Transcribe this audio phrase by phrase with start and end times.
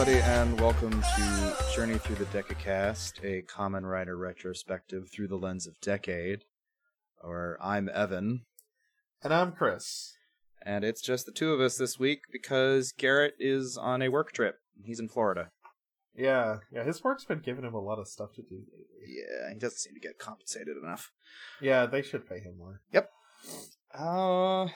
[0.00, 5.66] everybody, and welcome to Journey Through the Decacast, a Kamen Rider retrospective through the lens
[5.66, 6.44] of Decade.
[7.22, 8.46] Or I'm Evan,
[9.22, 10.14] And I'm Chris.
[10.64, 14.32] and it's just the two of us this week because Garrett is on a work
[14.32, 14.54] trip.
[14.82, 15.50] He's in Florida.
[16.16, 18.86] Yeah, yeah, his work's been giving him a lot of stuff to do lately.
[19.06, 21.10] Yeah, he doesn't seem to get compensated enough.
[21.60, 22.80] Yeah, they should pay him more.
[22.94, 23.10] Yep.
[23.92, 24.68] Uh,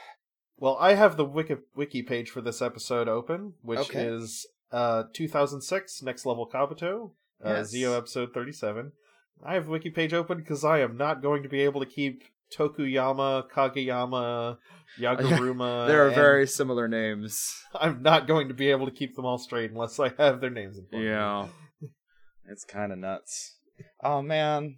[0.59, 4.05] Well, I have the wiki, wiki page for this episode open, which Okay.
[4.05, 7.13] is uh 2006 Next Level Kabuto,
[7.45, 7.69] uh, Yes.
[7.71, 8.93] Zi-O episode 37.
[9.45, 12.25] I have wiki page open because I am not going to be able to keep
[12.53, 14.59] Tokuyama, Kageyama,
[14.99, 15.87] Yaguruma.
[15.89, 17.53] there are very similar names.
[17.75, 20.51] I'm not going to be able to keep them all straight unless I have their
[20.51, 21.05] names in front.
[21.05, 21.49] Yeah.
[22.47, 23.57] It's kind of nuts.
[24.03, 24.77] Oh man.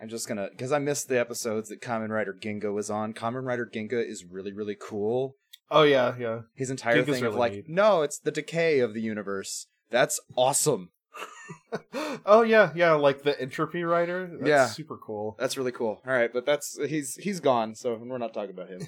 [0.00, 3.12] I'm just gonna because I missed the episodes that Kamen Rider Ginga was on.
[3.12, 5.36] Kamen Rider Ginga is really really cool.
[5.70, 6.40] Oh yeah, yeah.
[6.54, 7.68] His entire thing of like, neat.
[7.68, 9.66] no, it's the decay of the universe.
[9.90, 10.90] That's awesome.
[12.26, 14.26] oh yeah, yeah, like the entropy writer.
[14.38, 14.66] That's Yeah.
[14.66, 15.36] super cool.
[15.38, 16.00] That's really cool.
[16.06, 18.86] All right, but that's he's he's gone, so we're not talking about him.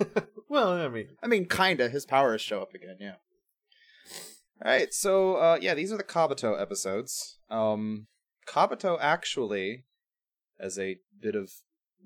[0.48, 1.88] Well, I mean, I mean, kinda.
[1.88, 2.96] His powers show up again.
[3.00, 3.14] Yeah.
[4.64, 7.38] All right, so uh, yeah, these are the Kabuto episodes.
[7.50, 8.06] Um,
[8.46, 9.84] Kabuto actually,
[10.60, 11.50] as a bit of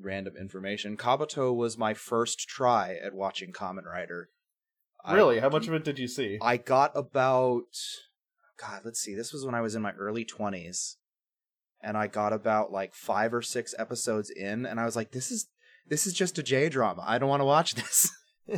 [0.00, 4.30] random information, Kabuto was my first try at watching Kamen Rider.
[5.04, 6.38] I- really, how much of it did you see?
[6.42, 7.62] I got about
[8.60, 9.14] God, let's see.
[9.14, 10.96] This was when I was in my early 20s.
[11.80, 15.30] And I got about like 5 or 6 episodes in and I was like this
[15.30, 15.46] is
[15.86, 17.04] this is just a J drama.
[17.06, 18.10] I don't want to watch this.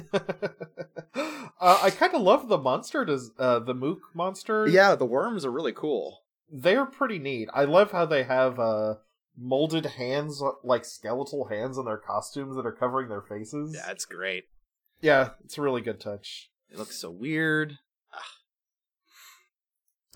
[1.14, 3.04] uh, I kind of love the monster.
[3.04, 4.66] Does uh, the Mook monster?
[4.66, 6.22] yeah, the worms are really cool.
[6.50, 7.48] they're pretty neat.
[7.53, 8.94] I love how they have uh,
[9.41, 13.73] molded hands, like skeletal hands, on their costumes that are covering their faces.
[13.73, 14.45] That's great.
[15.01, 16.51] yeah, it's a really good touch.
[16.71, 17.78] It looks so weird.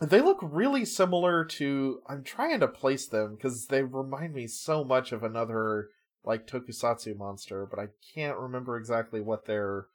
[0.01, 2.01] They look really similar to.
[2.09, 5.89] I'm trying to place them because they remind me so much of another
[6.25, 9.87] like tokusatsu monster, but I can't remember exactly what they're,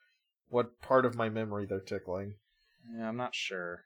[0.48, 2.36] what part of my memory they're tickling.
[2.96, 3.86] Yeah, I'm not sure.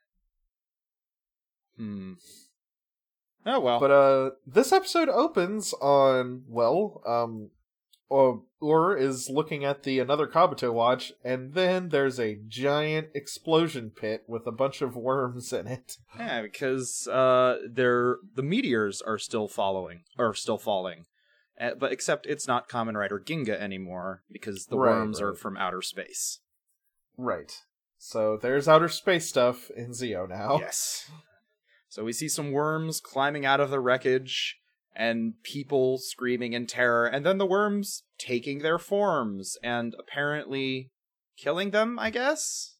[1.76, 2.12] Hmm.
[3.46, 3.80] Oh well.
[3.80, 7.50] But uh, this episode opens on well, um,
[8.62, 14.24] Ur is looking at the another Kabuto watch, and then there's a giant explosion pit
[14.26, 15.96] with a bunch of worms in it.
[16.18, 21.06] yeah, because uh, they're the meteors are still following or still falling,
[21.60, 25.56] uh, but except it's not Kamen Rider Ginga anymore because the Right, worms are from
[25.56, 26.40] outer space.
[27.16, 27.52] Right.
[27.98, 30.58] So there's outer space stuff in Zi-O now.
[30.60, 31.10] Yes.
[31.94, 34.58] So we see some worms climbing out of the wreckage
[34.96, 40.90] and people screaming in terror, and then the worms taking their forms and apparently
[41.36, 42.78] killing them, I guess?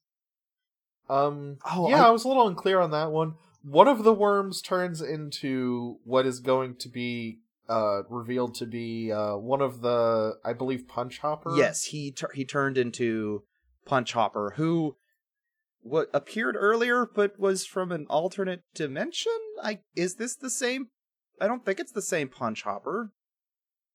[1.09, 1.59] Um.
[1.65, 2.11] Oh, yeah, I- I...
[2.11, 3.35] was a little unclear on that one.
[3.63, 7.39] One of the worms turns into what is going to be
[7.69, 11.57] uh revealed to be uh one of the I believe Punch Hopper.
[11.57, 13.45] Yes, he tur- he turned into
[13.87, 14.97] Punch Hopper, who
[15.85, 19.33] what appeared earlier but was from an alternate dimension.
[19.63, 20.89] I is this the same?
[21.41, 23.13] I don't think it's the same Punch Hopper.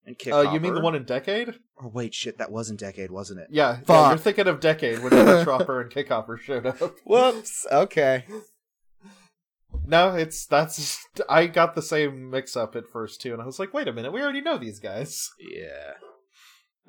[0.05, 1.55] And Kick Uh, you mean the one in Decade?
[1.81, 3.47] Oh wait, shit, that wasn't Decade, wasn't it?
[3.51, 6.79] Yeah, yeah you're thinking of Decade when Punch Hopper and Kick Hopper showed up.
[7.05, 7.65] Whoops.
[7.71, 8.25] Okay.
[9.85, 13.59] No, it's that's I got the same mix up at first too, and I was
[13.59, 15.29] like, wait a minute, we already know these guys.
[15.39, 15.93] Yeah.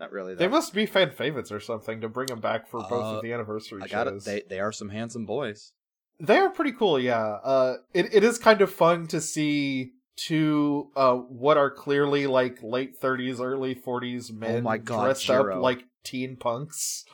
[0.01, 0.35] Not really.
[0.35, 3.23] They must be fan favorites or something to bring them back for both Uh, of
[3.23, 4.11] the anniversary I got it.
[4.13, 4.25] shows.
[4.25, 5.73] They they are some handsome boys.
[6.19, 7.23] They are pretty cool, yeah.
[7.45, 12.59] Uh, it it is kind of fun to see two uh what are clearly like
[12.63, 15.57] late thirties, early forties men Oh my God, dressed Jiro.
[15.57, 17.05] up like teen punks.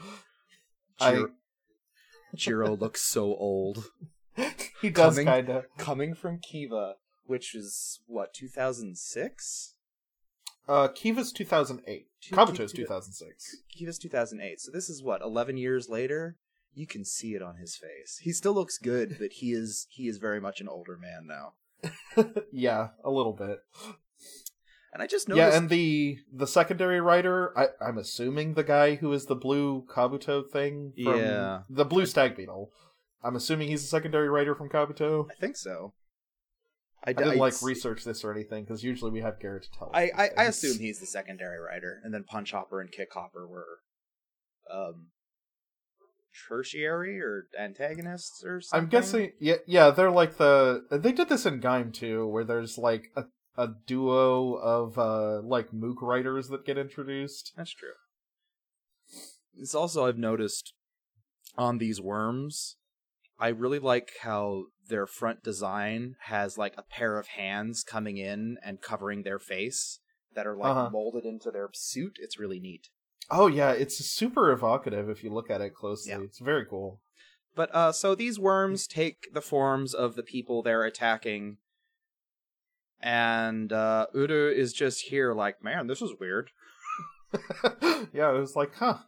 [1.00, 1.30] I- Jiro,
[2.34, 3.90] Jiro looks so old.
[4.80, 5.64] he does kind of.
[5.76, 6.94] Coming from Kiva,
[7.26, 9.74] which is what 2006.
[10.68, 12.08] Uh, Kiva's two thousand eight.
[12.34, 13.56] Kabuto's Kiva- two thousand six.
[13.70, 14.60] Kiva's 2008.
[14.60, 16.36] So this is what 11 years later.
[16.74, 18.18] You can see it on his face.
[18.22, 21.54] He still looks good, but he is he is very much an older man now.
[22.52, 23.60] yeah, a little bit.
[24.92, 25.52] And I just noticed.
[25.52, 29.84] Yeah, and the the secondary writer, I, I'm assuming the guy who is the blue
[29.88, 31.60] Kabuto thing from Yeah.
[31.68, 32.72] the blue stag beetle.
[33.22, 35.28] I'm assuming he's a secondary writer from Kabuto.
[35.30, 35.92] I think so.
[37.06, 39.70] I, I didn't I- like research this or anything because usually we have Garrett to
[39.70, 39.94] tell us.
[39.94, 43.46] I, I, I assume he's the secondary writer, and then Punch Hopper and Kick Hopper
[43.46, 43.78] were
[44.72, 45.08] um
[46.48, 48.84] tertiary or antagonists or something.
[48.84, 49.32] I'm guessing.
[49.40, 50.84] Yeah, yeah, they're like the.
[50.90, 53.24] They did this in Gaim too, where there's like a
[53.56, 57.52] a duo of uh like Mook writers that get introduced.
[57.56, 57.90] That's true.
[59.56, 60.74] It's also I've noticed
[61.56, 62.76] on these worms,
[63.38, 68.56] I really like how their front design has like a pair of hands coming in
[68.64, 70.00] and covering their face
[70.34, 70.90] that are like Uh-huh.
[70.90, 72.18] molded into their suit.
[72.20, 72.88] It's really neat.
[73.30, 76.12] Oh yeah, it's super evocative if you look at it closely.
[76.12, 76.20] Yeah.
[76.20, 77.00] It's very cool.
[77.54, 81.56] But uh so these worms take the forms of the people they're attacking.
[83.00, 86.50] And uh Uru is just here like, man, this is weird.
[88.12, 88.98] yeah, it was like, huh,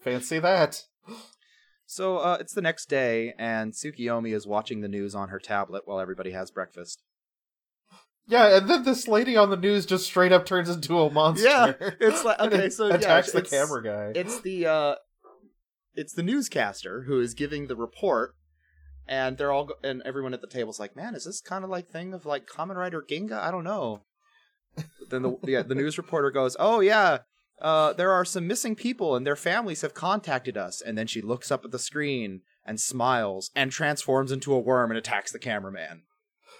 [0.00, 0.84] fancy that.
[1.90, 5.82] So uh it's the next day and Tsukiyomi is watching the news on her tablet
[5.86, 7.02] while everybody has breakfast.
[8.26, 11.48] Yeah, and then this lady on the news just straight up turns into a monster.
[11.48, 14.12] Yeah, it's like- okay, so, yeah, attacks the camera guy.
[14.20, 14.94] It's the uh
[15.94, 18.34] it's the newscaster who is giving the report
[19.08, 21.70] and they're all go- and everyone at the table's like, "Man, is this kind of
[21.70, 23.32] like thing of like Kamen Rider Ginga?
[23.40, 24.02] I don't know."
[25.08, 27.20] then the yeah, the news reporter goes, "Oh yeah,
[27.60, 31.20] uh, there are some missing people and their families have contacted us." And then she
[31.20, 35.38] looks up at the screen and smiles and transforms into a worm and attacks the
[35.38, 36.02] cameraman.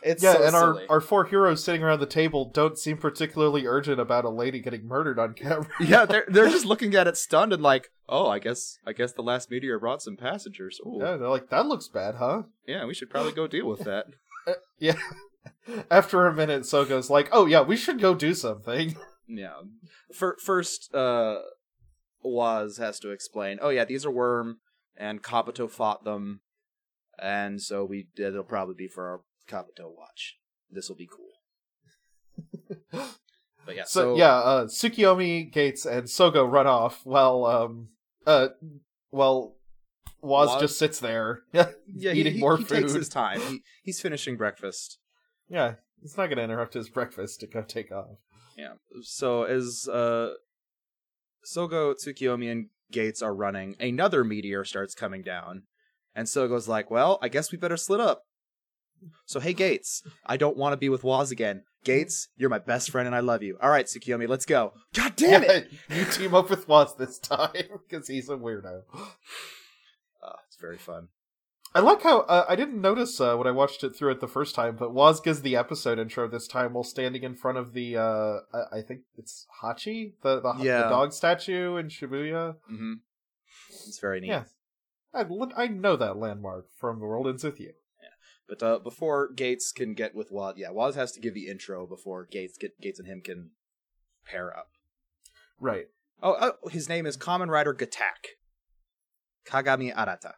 [0.03, 0.87] It's yeah, so and our, silly.
[0.89, 4.87] our four heroes sitting around the table don't seem particularly urgent about a lady getting
[4.87, 5.69] murdered on camera.
[5.81, 9.13] yeah, they're they're just looking at it stunned and like, "Oh, I guess I guess
[9.13, 10.99] the last meteor brought some passengers." Ooh.
[11.01, 12.43] Yeah, they're like, that looks bad, huh?
[12.67, 14.07] Yeah, we should probably go deal with that.
[14.79, 14.97] Yeah.
[15.91, 18.97] After a minute, Sogo's like, oh yeah, we should go do something.
[19.29, 19.61] Yeah.
[20.15, 21.41] For, first, uh,
[22.23, 23.59] Woz has to explain.
[23.61, 24.59] Oh yeah, these are Worm,
[24.97, 26.41] and Kabuto fought them,
[27.23, 30.37] and so we it'll probably be for our Kabuto watch.
[30.71, 33.03] This will be cool.
[33.67, 37.89] But yeah, So, so, yeah, uh, Tsukiyomi, Geiz, and Sogo run off while um
[38.27, 38.49] uh
[39.11, 39.57] while
[40.23, 41.41] Woz, Woz- just sits there.
[41.53, 43.41] Yeah, yeah, he, eating he- more he takes his time.
[43.43, 44.99] He, he's finishing breakfast.
[45.51, 45.75] yeah.
[46.01, 48.17] he's not gonna interrupt his breakfast to go take off.
[48.59, 48.75] Yeah.
[49.03, 50.31] So as uh
[51.47, 55.63] Sogo, Tsukiyomi, and Geiz are running, another meteor starts coming down.
[56.15, 58.25] And Sogo's like, Well, I guess we better split up.
[59.27, 61.63] So hey Geiz, I don't want to be with Woz again.
[61.85, 63.57] Geiz, you're my best friend and I love you.
[63.63, 64.73] All right, Tsukiyomi, let's go.
[64.93, 65.71] God damn it!
[65.89, 67.53] you team up with Woz this time
[67.89, 68.83] because he's a weirdo.
[70.21, 71.09] Uh, it's very fun.
[71.75, 74.29] I like how uh, I didn't notice uh, when I watched it through it the
[74.29, 77.73] first time, but Woz gives the episode intro this time while standing in front of
[77.75, 80.85] the uh, I I think it's Hachi, the the, Yeah.
[80.85, 82.57] the dog statue in Shibuya.
[82.67, 82.95] hmm
[83.69, 84.29] It's very neat.
[84.29, 84.45] Yeah,
[85.13, 85.25] I,
[85.57, 87.75] I know that landmark from the World Ends with You.
[88.03, 88.09] Yeah.
[88.49, 91.87] But uh, before Geiz can get with Woz, yeah, Woz has to give the intro
[91.87, 93.51] before Geiz get Geiz and him can
[94.25, 94.71] pair up.
[95.61, 95.89] Right.
[96.23, 98.39] Oh, oh his name is Kamen Rider Gatack.
[99.47, 100.35] Kagami Arata.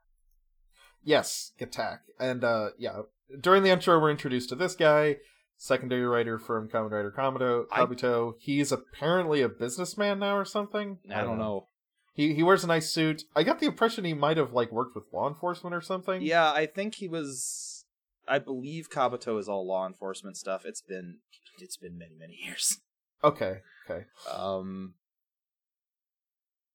[1.02, 2.02] Yes, attack.
[2.18, 3.02] And uh yeah,
[3.40, 5.16] during the intro we're introduced to this guy,
[5.56, 7.66] secondary writer from Kamen Rider Kabuto.
[7.70, 8.34] I- Kabuto.
[8.38, 10.98] He's apparently a businessman now or something.
[11.14, 11.68] I don't know.
[12.12, 13.24] He he wears a nice suit.
[13.34, 16.22] I got the impression he might have like worked with law enforcement or something.
[16.22, 17.84] Yeah, I think he was.
[18.28, 20.64] I believe Kabuto is all law enforcement stuff.
[20.64, 21.18] It's been
[21.58, 22.78] it's been many many years.
[23.24, 23.58] Okay.
[23.88, 24.04] Okay.
[24.30, 24.94] Um.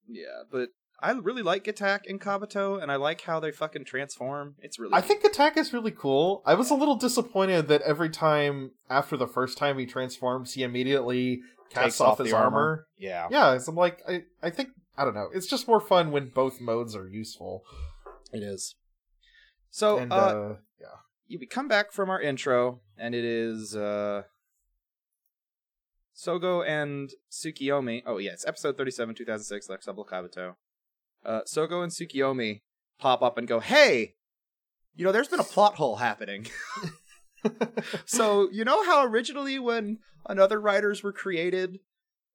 [0.07, 0.69] Yeah, but
[1.05, 4.55] I really like Attack and Kabuto, and I like how they fucking transform.
[4.59, 4.95] It's really.
[4.95, 6.41] I think attack is really cool.
[6.47, 10.63] I was a little disappointed that every time after the first time he transforms, he
[10.63, 12.57] immediately casts Takes off, off his armor.
[12.57, 12.87] armor.
[12.97, 15.29] Yeah, Yeah, so I'm like, I I think I don't know.
[15.31, 17.61] It's just more fun when both modes are useful.
[18.33, 18.73] it is.
[19.69, 21.37] So, and uh, uh, yeah.
[21.39, 24.23] we come back from our intro, and it is uh
[26.15, 28.01] Sogo and Tsukiyomi.
[28.07, 30.55] Oh yeah, it's episode thirty-seven, two thousand six, Lex Kabuto.
[31.25, 32.61] Uh, Sogo and Tsukiyomi
[32.99, 34.15] pop up and go, "Hey,
[34.95, 36.47] you know, there's been a plot hole happening."
[38.05, 41.79] so you know how originally when another writers were created,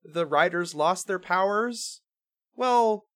[0.04, 2.00] the writers lost their powers.
[2.54, 3.06] Well,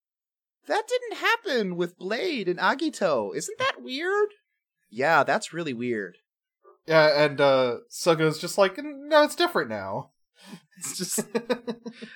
[0.67, 3.35] that didn't happen with Blade and Agito.
[3.35, 4.29] Isn't that weird?
[4.91, 6.19] Yeah, that's really weird.
[6.87, 10.11] Yeah, and uh Sogo's just like, no, it's different now.
[10.77, 11.21] It's just,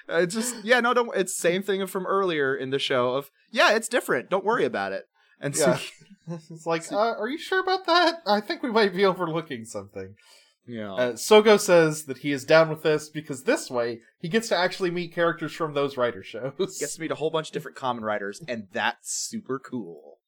[0.08, 1.16] it's just, yeah, no, don't.
[1.16, 4.28] It's same thing from earlier in the show of, yeah, it's different.
[4.30, 5.04] Don't worry about it.
[5.40, 5.78] And Yeah.
[5.78, 5.90] Suki,
[6.50, 8.16] it's like, uh, are you sure about that?
[8.26, 10.16] I think we might be overlooking something.
[10.66, 14.48] yeah, Uh, Sogo says that he is down with this because this way he gets
[14.48, 16.52] to actually meet characters from those writer shows.
[16.78, 20.18] gets to meet a whole bunch of different Kamen Riders, and that's super cool.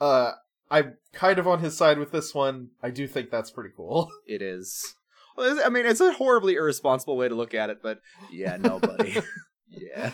[0.00, 0.32] Uh,
[0.70, 2.70] I'm kind of on his side with this one.
[2.82, 4.08] I do think that's pretty cool.
[4.26, 4.94] It is.
[5.40, 9.16] I mean, it's a horribly irresponsible way to look at it, but yeah, nobody.
[9.68, 10.12] yeah,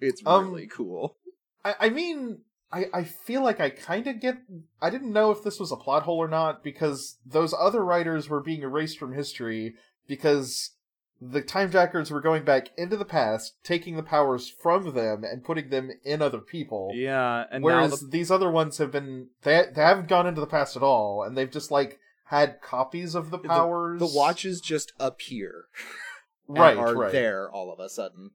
[0.00, 1.16] it's Um, really cool.
[1.64, 2.40] I, I mean,
[2.72, 4.38] I, I feel like I kind of get.
[4.80, 8.28] I didn't know if this was a plot hole or not because those other writers
[8.28, 9.74] were being erased from history
[10.06, 10.72] because
[11.20, 15.44] the time jackers were going back into the past, taking the powers from them and
[15.44, 16.90] putting them in other people.
[16.94, 20.40] Yeah, and Whereas now the, these other ones have been they they haven't gone into
[20.40, 24.00] the past at all, and they've just like had copies of the the- powers.
[24.00, 25.66] the watches just appear,
[26.48, 27.12] right, are right.
[27.12, 28.30] there all of a sudden.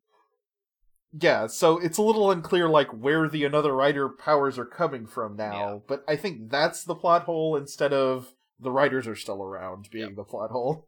[1.11, 5.35] Yeah, so it's a little unclear like where the another writer powers are coming from
[5.35, 5.79] now, Yeah.
[5.87, 10.09] but I think that's the plot hole instead of the writers are still around being
[10.09, 10.15] Yep.
[10.17, 10.87] the plot hole.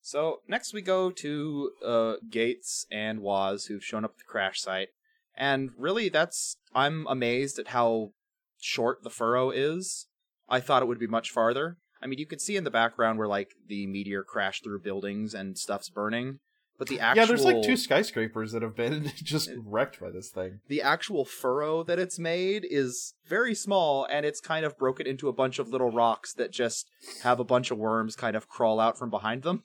[0.00, 4.60] So next we go to uh, Geiz and Woz, who've shown up at the crash
[4.60, 4.88] site,
[5.36, 8.12] and really that's I'm amazed at how
[8.60, 10.06] short the furrow is.
[10.48, 11.76] I thought it would be much farther.
[12.02, 15.34] I mean, you could see in the background where like the meteor crashed through buildings
[15.34, 16.38] and stuff's burning,
[16.78, 20.28] but the actual Yeah, there's like two skyscrapers that have been just wrecked by this
[20.30, 20.60] thing.
[20.68, 25.28] the actual furrow that it's made is very small and it's kind of broken into
[25.28, 26.88] a bunch of little rocks that just
[27.22, 29.64] have a bunch of worms kind of crawl out from behind them.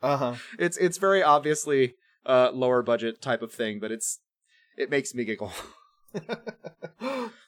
[0.00, 0.34] Uh huh.
[0.58, 1.94] It's it's very obviously
[2.24, 4.20] uh lower budget type of thing, but it's
[4.76, 5.52] it makes me giggle.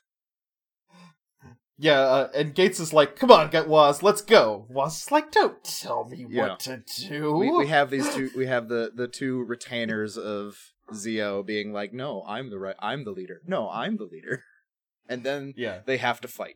[1.82, 5.32] yeah, uh, and Geiz is like, "Come on, get Woz, let's go." Woz is like,
[5.32, 6.48] "Don't tell me Yeah.
[6.48, 10.56] what to do." we, we have these two we have the the two retainers of
[10.94, 13.40] Zi-O being like, "No, I'm the right I'm the leader.
[13.46, 14.44] No, I'm the leader."
[15.08, 16.54] And then yeah, they have to fight.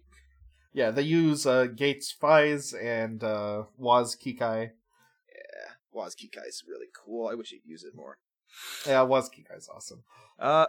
[0.72, 0.92] yeah.
[0.92, 4.60] They use uh, Geiz Faiz and uh, Woz Kikai.
[4.70, 7.26] Yeah, Woz Kikai's really cool.
[7.26, 8.18] I wish he'd use it more.
[8.86, 10.04] Yeah, Woz Kikai's awesome.
[10.38, 10.66] Uh,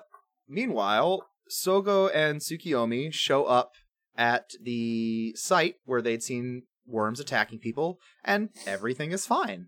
[0.49, 3.73] meanwhile, Sogo and Tsukiyomi show up
[4.17, 9.67] at the site where they'd seen worms attacking people, and everything is fine.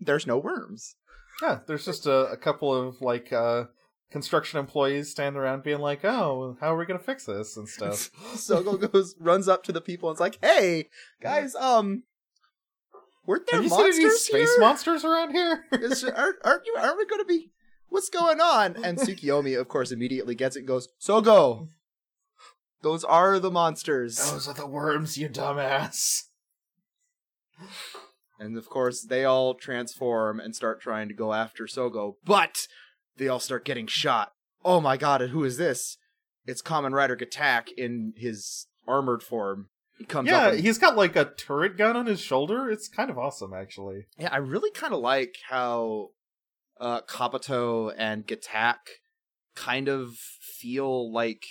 [0.00, 0.96] There's no worms.
[1.42, 3.64] Yeah, there's just a, a couple of like uh,
[4.10, 8.10] construction employees standing around being like, "Oh, how are we gonna fix this?" and stuff.
[8.34, 10.88] Sogo goes, runs up to the people, and is like, "Hey,
[11.22, 12.02] guys, um,
[13.26, 14.60] weren't there Have you seen monsters any space here?
[14.60, 15.64] monsters around here?
[15.72, 16.74] Is- aren't, aren't you?
[16.78, 17.52] Aren't we going to be?
[17.88, 20.60] What's going on?" And Tsukiyomi, of course, immediately gets it.
[20.60, 21.68] and Goes, Sogo,
[22.82, 24.16] those are the monsters.
[24.30, 26.24] Those are the worms, you dumbass.
[28.40, 32.68] And of course, they all transform and start trying to go after Sogo, but
[33.16, 34.32] they all start getting shot.
[34.64, 35.96] Oh my god, and who is this?
[36.46, 39.68] It's Kamen Rider Gatack in his armored form.
[39.98, 40.52] He comes Yeah, up.
[40.52, 42.70] and- he's got like a turret gun on his shoulder.
[42.70, 44.06] It's kind of awesome, actually.
[44.16, 46.10] yeah, I really kind of like how
[46.80, 48.76] uh, Kabuto and Gatack
[49.56, 51.44] kind of feel like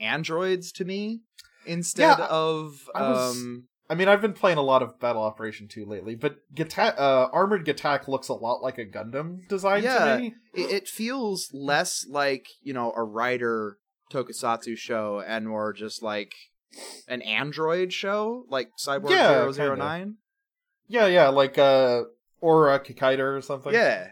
[0.00, 1.20] androids to me
[1.66, 5.22] instead Yeah, of I was- um I mean, I've been playing a lot of Battle
[5.22, 9.82] Operation 2 lately, but Gata- uh, Armored Gatack looks a lot like a Gundam design
[9.82, 10.16] Yeah.
[10.16, 10.34] to me.
[10.54, 13.76] it, it feels less like you know a writer
[14.10, 16.32] tokusatsu show and more just like
[17.06, 20.16] an android show like cyborg Yeah, 009
[20.88, 22.04] Yeah, yeah, like uh,
[22.40, 23.74] or a Kikaider or something.
[23.74, 24.08] yeah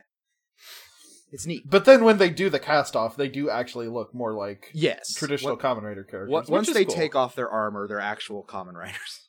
[1.32, 4.32] it's neat But then when they do the cast off, they do actually look more
[4.34, 6.30] like yes traditional What- Kamen Rider characters.
[6.30, 6.94] what- once they cool.
[6.94, 9.28] take off their armor they're actual Kamen Riders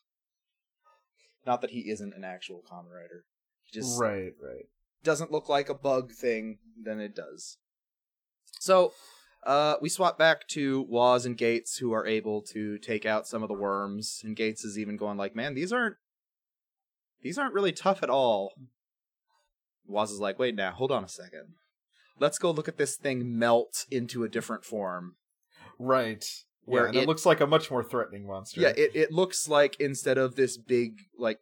[1.46, 3.26] not that he isn't an actual Kamen Rider
[3.64, 4.66] he just right, right.
[5.04, 7.58] doesn't look like a bug thing, then it does.
[8.60, 8.94] So,
[9.44, 13.42] uh, we swap back to Woz and Geiz, who are able to take out some
[13.42, 15.96] of the worms, and Geiz is even going like, "Man, these aren't
[17.22, 18.54] these aren't really tough at all."
[19.88, 21.56] Woz is like, "Wait now, hold on a second.
[22.22, 25.16] Let's go look at this thing melt into a different form."
[25.78, 26.24] Right.
[26.66, 28.62] Where yeah, and it, it- looks like a much more threatening monster.
[28.62, 31.40] Yeah, it it looks like instead of this big like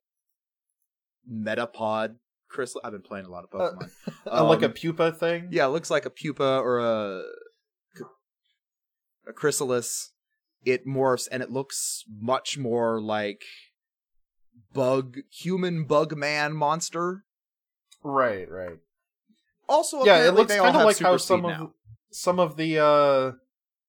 [1.31, 2.15] metapod
[2.47, 2.81] crystal.
[2.83, 3.91] I've been playing a lot of Pokemon.
[4.31, 5.49] Uh, like a Um, pupa thing.
[5.51, 7.23] Yeah, it looks like a pupa or a
[9.27, 10.11] a chrysalis.
[10.65, 13.43] It morphs and it looks much more like
[14.73, 17.23] bug human bug man monster.
[18.03, 18.77] Right, right.
[19.69, 21.71] Also, yeah, it looks kind of like how some speed of
[22.11, 23.31] some of the uh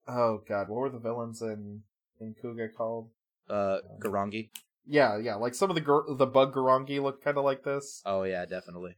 [0.06, 1.82] oh god, what were the villains in
[2.20, 3.08] in Kuuga called?
[3.48, 4.50] uh Grongi.
[4.86, 8.02] Yeah, yeah, like some of the gr- the bug Grongi look kind of like this.
[8.04, 8.96] Oh yeah, definitely.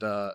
[0.00, 0.32] But uh,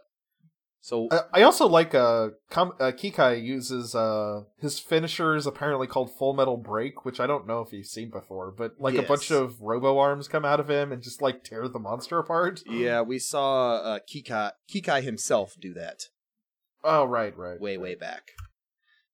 [0.82, 5.88] so Uh, I also like uh, Com- uh Kikai uses uh his finisher is apparently
[5.88, 9.02] called Full Metal Break, which I don't know if you've seen before, but like a
[9.04, 12.62] bunch of robo arms come out of him and just like tear the monster apart.
[12.66, 16.04] yeah, we saw uh Kikai Kikai himself do that.
[16.84, 17.60] Oh right, right.
[17.60, 18.32] way way back.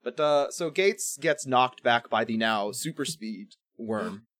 [0.04, 4.28] But uh so Geiz gets knocked back by the now super speed worm.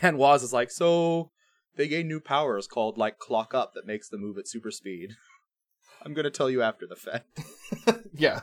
[0.00, 1.32] And Woz is like, so
[1.76, 5.10] they gain new powers called like clock up that makes them move at super speed.
[6.04, 7.40] I'm gonna tell you after the fact.
[8.14, 8.40] yeah.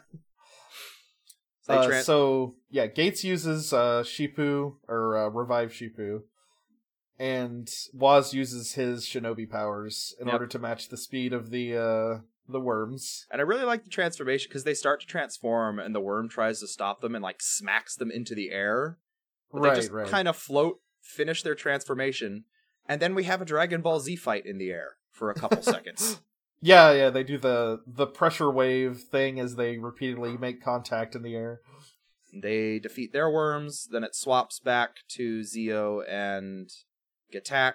[1.61, 6.23] So Uh, so yeah, Geiz uses uh Shippu or uh, revive Shippu,
[7.17, 10.33] and Woz uses his shinobi powers in Yep.
[10.33, 13.27] order to match the speed of the uh the worms.
[13.31, 16.59] And I really like the transformation because they start to transform, and the worm tries
[16.61, 18.97] to stop them and like smacks them into the air.
[19.51, 20.07] But right, they just right.
[20.07, 22.45] kind of float, finish their transformation,
[22.87, 25.61] and then we have a Dragon Ball Z fight in the air for a couple
[25.75, 26.21] seconds.
[26.61, 31.21] Yeah, yeah, they do the the pressure wave thing as they repeatedly make contact in
[31.23, 31.61] the air.
[32.33, 36.69] They defeat their worms, then it swaps back to Zi-O and
[37.33, 37.73] Gatack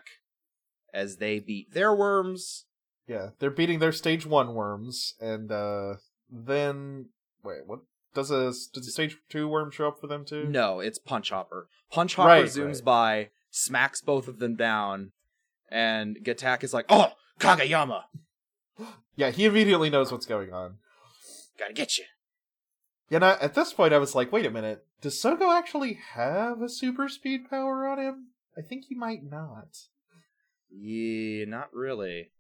[0.92, 2.66] as they beat their worms.
[3.08, 5.94] Yeah, they're beating their stage one worms, and uh
[6.30, 7.06] then
[7.42, 7.80] wait, what
[8.14, 10.44] does a does a stage two worm show up for them too?
[10.44, 11.68] No, it's Punch Hopper.
[11.90, 12.84] Punch Hopper Right, zooms right.
[12.84, 15.12] by, smacks both of them down,
[15.70, 18.04] and Gatack is like, "Oh, Kageyama,
[19.16, 20.76] Yeah, he immediately knows what's going on.
[21.58, 22.04] gotta get you."
[23.10, 26.62] Yeah, I, at this point, I was like, wait a minute, does Sogo actually have
[26.62, 28.28] a super speed power on him?
[28.56, 29.68] I think he might not.
[30.70, 32.30] Yeah, not really.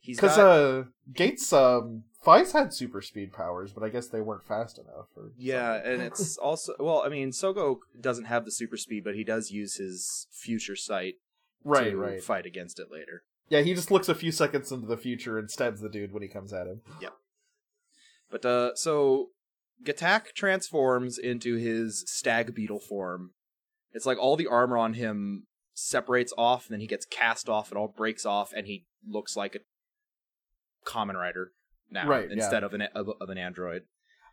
[0.00, 4.20] He's Because got, uh, Geiz, um, Faiz had super speed powers, but I guess they
[4.20, 5.06] weren't fast enough.
[5.16, 5.92] Or yeah, something.
[5.92, 9.50] and it's also well, I mean, Sogo doesn't have the super speed, but he does
[9.50, 11.14] use his future sight
[11.62, 12.22] right, to right.
[12.22, 13.22] fight against it later.
[13.48, 16.22] Yeah, he just looks a few seconds into the future and stabs the dude when
[16.22, 16.80] he comes at him.
[17.00, 17.12] Yep.
[18.30, 19.28] But uh, so
[19.84, 23.32] Gatack transforms into his stag beetle form.
[23.92, 27.70] It's like all the armor on him separates off, and then he gets cast off.
[27.70, 29.60] It all breaks off, and he looks like a
[30.88, 31.52] Kamen Rider
[31.90, 32.34] now Right, yeah.
[32.34, 33.82] instead of an of, of an android.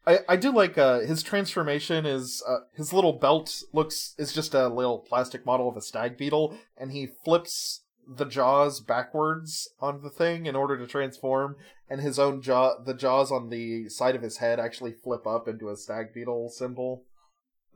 [0.07, 4.55] I, I do like uh, his transformation is uh, his little belt looks is just
[4.55, 10.01] a little plastic model of a stag beetle, and he flips the jaws backwards on
[10.01, 11.55] the thing in order to transform,
[11.89, 15.47] and his own jaw the jaws on the side of his head actually flip up
[15.47, 17.03] into a stag beetle symbol.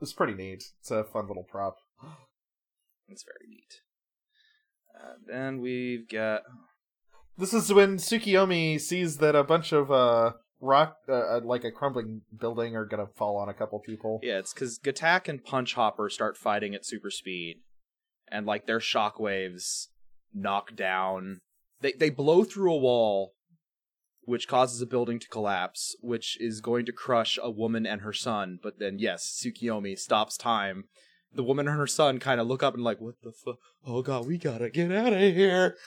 [0.00, 0.64] It's pretty neat.
[0.80, 1.76] It's a fun little prop.
[3.08, 3.82] It's very neat.
[4.92, 6.42] And then we've got
[7.38, 11.70] This is when Tsukiyomi sees that a bunch of uh rock uh, uh, like a
[11.70, 14.20] crumbling building are gonna fall on a couple people.
[14.24, 17.60] yeah, it's because Gatack and Punch Hopper start fighting at super speed,
[18.28, 19.88] and like their shockwaves
[20.36, 21.40] knock down.
[21.80, 23.32] They they blow through a wall,
[24.22, 28.12] which causes a building to collapse, which is going to crush a woman and her
[28.12, 28.58] son.
[28.62, 30.84] But then, yes, Tsukiyomi stops time.
[31.34, 33.56] The woman and her son kind of look up and like, "What the fuck?
[33.84, 35.76] Oh god, we gotta get out of here!"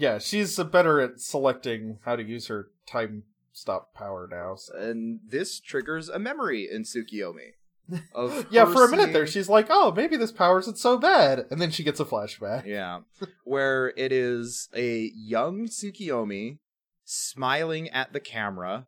[0.00, 4.54] Yeah, she's better at selecting how to use her time stop power now.
[4.54, 7.54] so- And this triggers a memory in Tsukiyomi.
[8.50, 11.60] Yeah, for a minute there, she's like, "Oh, maybe this power isn't so bad," and
[11.60, 12.66] then she gets a flashback.
[12.66, 13.00] Yeah.
[13.44, 16.58] Where it is a young Tsukiyomi
[17.04, 18.86] smiling at the camera.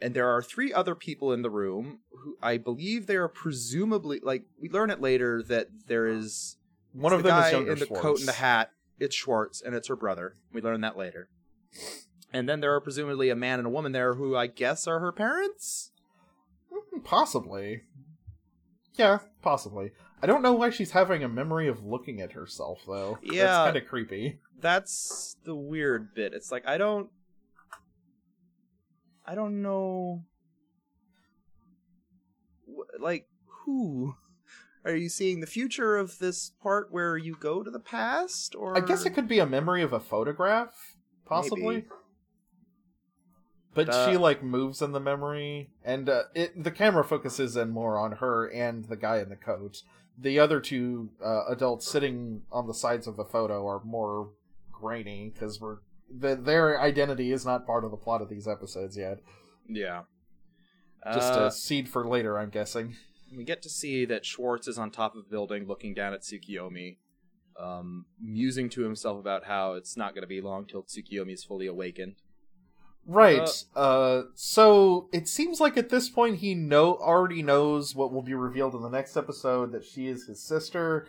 [0.00, 4.20] And there are three other people in the room who I believe they are presumably
[4.22, 6.56] like we learn it later that there is
[6.92, 8.02] One of the them guy is younger in the Swartz.
[8.02, 8.70] coat and the hat.
[9.00, 10.34] It's Swartz and it's her brother.
[10.52, 11.28] We learn that later.
[12.32, 15.00] And then there are presumably a man and a woman there who I guess are
[15.00, 15.90] her parents.
[16.72, 17.82] Mm, Possibly.
[18.98, 19.92] Yeah, possibly.
[20.20, 23.18] I don't know why she's having a memory of looking at herself though.
[23.22, 23.44] Yeah.
[23.44, 24.40] That's kind of creepy.
[24.60, 26.34] that's the weird bit.
[26.34, 27.08] It's like I don't
[29.24, 30.24] I don't know
[33.00, 33.28] like
[33.64, 34.14] who
[34.84, 38.76] are you seeing the future of this part where you go to the past or
[38.76, 41.76] I guess it could be a memory of a photograph, possibly.
[41.76, 41.86] Maybe.
[43.86, 47.70] But Uh, she like moves in the memory, and uh, it the camera focuses in
[47.70, 49.82] more on her and the guy in the coat.
[50.20, 54.30] The other two uh, adults sitting on the sides of the photo are more
[54.72, 55.78] grainy because we're
[56.10, 59.18] the, their identity is not part of the plot of these episodes yet.
[59.68, 60.02] yeah
[61.14, 62.96] Just Uh, a seed for later, I'm guessing.
[63.36, 66.22] we get to see that Swartz is on top of a building looking down at
[66.22, 66.96] Tsukiyomi
[67.60, 71.44] um musing to himself about how it's not going to be long till Tsukiyomi is
[71.44, 72.16] fully awakened
[73.10, 73.64] Right.
[73.74, 78.34] Uh, so it seems like at this point he know already knows what will be
[78.34, 81.08] revealed in the next episode that she is his sister.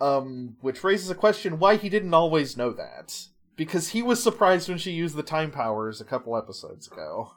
[0.00, 3.26] Um, which raises a question why he didn't always know that.
[3.56, 7.32] Because he was surprised when she used the time powers a couple episodes ago.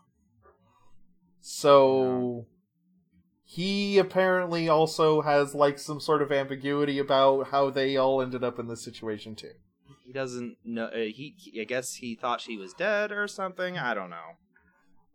[1.42, 2.46] So
[3.44, 8.60] he apparently also has like some sort of ambiguity about how they all ended up
[8.60, 9.54] in this situation too.
[10.06, 13.78] He doesn't know uh, he, he i guess he thought she was dead or something
[13.78, 14.38] i don't know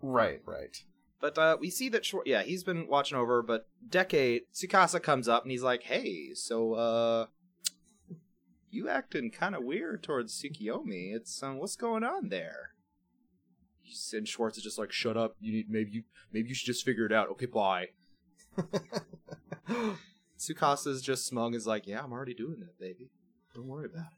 [0.00, 0.76] Right, right.
[1.20, 5.28] but uh we see that Schwar- yeah he's been watching over but decade tsukasa comes
[5.28, 7.26] up and he's like hey so uh
[8.70, 11.14] you acting kind of weird towards Tsukiyomi.
[11.16, 12.72] It's um, what's going on there?
[14.12, 15.36] And Swartz is just like, "Shut up!
[15.40, 16.02] You need maybe you
[16.34, 17.86] maybe you should just figure it out." Okay, bye.
[20.38, 23.10] Tsukasa's just smug is like, yeah, I'm already doing that, baby.
[23.54, 24.17] Don't worry about it.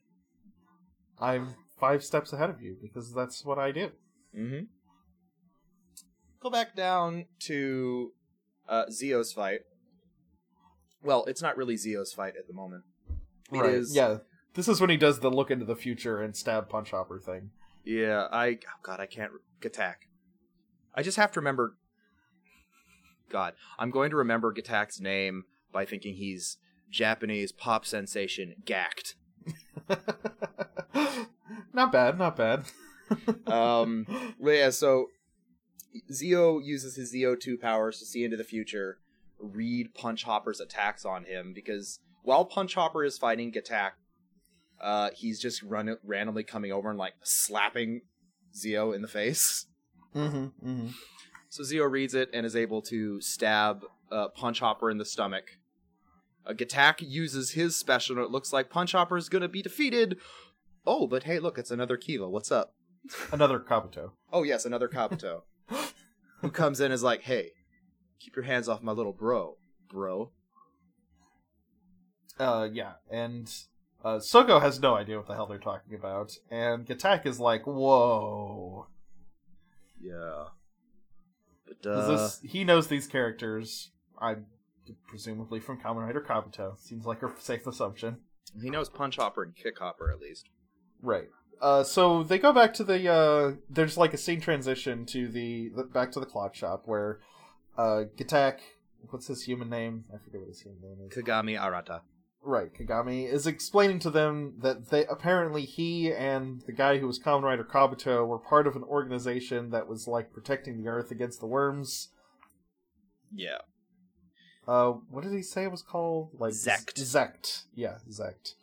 [1.21, 3.91] I'm five steps ahead of you because that's what I do.
[4.37, 4.65] Mm-hmm.
[6.43, 8.13] Go back down to
[8.69, 9.61] uh, Zi-O's fight.
[11.03, 12.85] Well, it's not really Zi-O's fight at the moment.
[13.53, 14.19] It is- Yeah.
[14.55, 17.51] This is when he does the look into the future and stab punch hopper thing.
[17.85, 19.31] Yeah, I oh god, I can't
[19.65, 20.09] attack.
[20.93, 21.77] I just have to remember.
[23.31, 26.57] God, I'm going to remember Gatack's name by thinking he's
[26.91, 29.15] Japanese pop sensation Gackt.
[31.73, 32.65] not bad, not bad.
[33.49, 34.07] Um,
[34.41, 35.07] but yeah, so
[36.13, 38.99] Zi-O uses his Zio2 powers to see into the future,
[39.41, 43.93] read Punch Hopper's attacks on him because while Punch Hopper is fighting Gatack,
[44.81, 48.03] uh, he's just run- randomly coming over and like slapping
[48.55, 49.67] Zi-O in the face.
[50.15, 50.89] mm-hmm, mm-hmm.
[51.49, 55.59] So Zi-O reads it and is able to stab uh, Punch Hopper in the stomach.
[56.47, 59.63] Uh, Gatack uses his special, and it looks like Punch Hopper is going to be
[59.63, 60.19] defeated.
[60.87, 62.29] Oh, but hey, look, it's another Kiva.
[62.29, 62.75] What's up?
[63.33, 64.13] Another Kabuto.
[64.33, 65.43] Oh, yes, another Kabuto.
[66.41, 67.51] who comes in and is like, hey,
[68.19, 69.57] keep your hands off my little bro,
[69.89, 70.31] bro.
[72.39, 73.53] Uh, yeah, and
[74.05, 77.67] uh, Sogo has no idea what the hell they're talking about, and Gatack is like,
[77.67, 78.87] "Whoa!"
[80.01, 80.45] Yeah.
[81.67, 83.91] But, uh, this, he knows these characters.
[84.19, 84.37] I
[85.07, 86.79] presumably from Kamen Rider Kabuto.
[86.79, 88.19] Seems like a safe assumption.
[88.61, 90.49] he knows Punch Hopper and Kick Hopper, at least.
[91.03, 91.29] Right.
[91.61, 93.09] Uh, so they go back to the.
[93.09, 97.21] Uh, there's like a scene transition to the, the back to the clock shop where
[97.77, 98.59] uh, Gatack.
[99.09, 100.05] What's his human name?
[100.13, 101.17] I forget what his human name is.
[101.17, 102.03] Kagami Arata.
[102.43, 107.19] Right, Kagami is explaining to them that they apparently he and the guy who was
[107.19, 111.41] Kamen Rider Kabuto were part of an organization that was like protecting the Earth against
[111.41, 112.09] the worms.
[113.35, 113.59] Yeah.
[114.69, 116.31] Uh, what did he say it was called?
[116.39, 116.99] Like Zect.
[116.99, 117.65] Zect.
[117.75, 118.55] Yeah, Zect.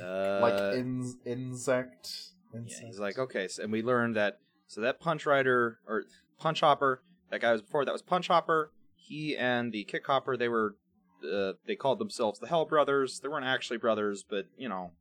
[0.00, 2.10] Uh, like in insect.
[2.54, 6.04] Yeah, he's like, okay, so, and we learned that so that Punch Rider or
[6.38, 8.72] Punch Hopper, that guy was before that was Punch Hopper.
[8.94, 10.76] He and the Kick Hopper, they were,
[11.22, 13.20] uh, they called themselves the Hell Brothers.
[13.20, 14.92] They weren't actually brothers, but you know,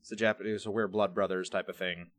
[0.00, 2.10] it's the Japanese, so we're blood brothers type of thing.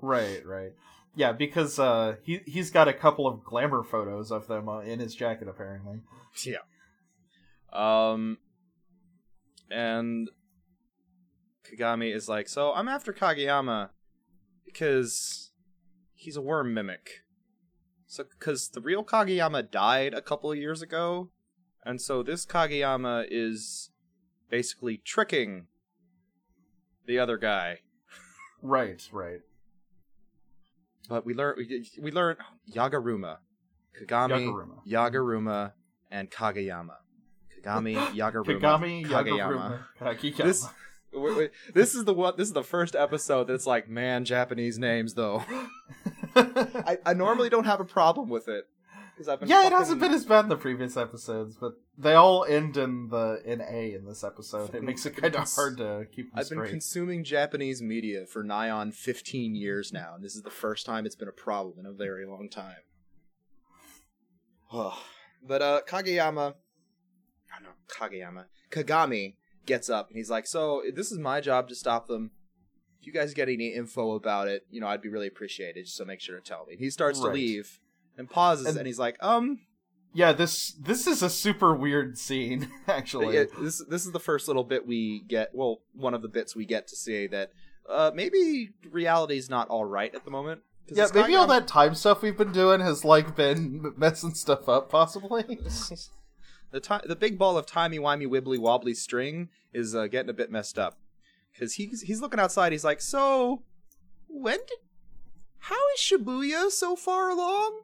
[0.00, 0.72] Right, right.
[1.16, 5.00] Yeah, because uh, he he's got a couple of glamour photos of them uh, in
[5.00, 6.00] his jacket apparently.
[6.44, 6.58] Yeah.
[7.72, 8.36] Um,
[9.70, 10.28] and
[11.64, 13.88] Kagami is like, so I'm after Kageyama
[14.66, 15.52] because
[16.14, 17.22] he's a worm mimic.
[18.06, 21.30] So, because the real Kageyama died a couple of years ago,
[21.86, 23.90] and so this Kageyama is
[24.50, 25.68] basically tricking
[27.06, 27.78] the other guy.
[28.60, 29.40] Right, right.
[31.08, 32.36] But we learn we, we learn
[32.72, 33.38] Yagaruma,
[34.00, 34.52] Kagami,
[34.86, 34.86] Yagaruma.
[34.86, 35.72] Yagaruma,
[36.10, 36.96] and Kagayama.
[37.64, 39.80] Kagami, Yagaruma, Kagami, Kageyama.
[40.00, 40.66] Yagaruma, This,
[41.12, 42.34] wait, wait, this is the one.
[42.36, 45.44] This is the first episode that's like, man, Japanese names though.
[46.36, 48.68] I, I normally don't have a problem with it
[49.16, 52.12] because I've been yeah, it hasn't been as bad in the previous episodes, but they
[52.12, 54.74] all end in the in A in this episode.
[54.74, 58.68] It makes it kind of hard to keep I've been consuming Japanese media for nigh
[58.68, 61.86] on 15 years now, and this is the first time it's been a problem in
[61.86, 62.76] a very long time.
[65.42, 71.18] but uh, Kageyama, oh no, Kageyama, Kagami gets up and he's like, "So this is
[71.18, 72.32] my job to stop them.
[73.00, 75.88] If you guys get any info about it, you know, I'd be really appreciated.
[75.88, 77.80] So make sure to tell me." He starts to leave
[78.16, 79.60] and pauses, And- and, he's like, "Um."
[80.14, 83.34] yeah, this this is a super weird scene actually.
[83.34, 85.54] Yeah, this this is the first little bit we get.
[85.54, 87.52] Well, one of the bits we get to see that
[87.88, 92.22] uh, maybe reality's not all right at the moment Yeah, maybe all that time stuff
[92.22, 95.42] we've been doing has like been messing stuff up, possibly.
[96.72, 100.34] the ti- the big ball of timey wimey wibbly wobbly string is uh, getting a
[100.34, 100.98] bit messed up
[101.52, 102.72] because he's he's looking outside.
[102.72, 103.62] He's like, so
[104.28, 104.78] when did
[105.58, 107.82] how is Shibuya so far along?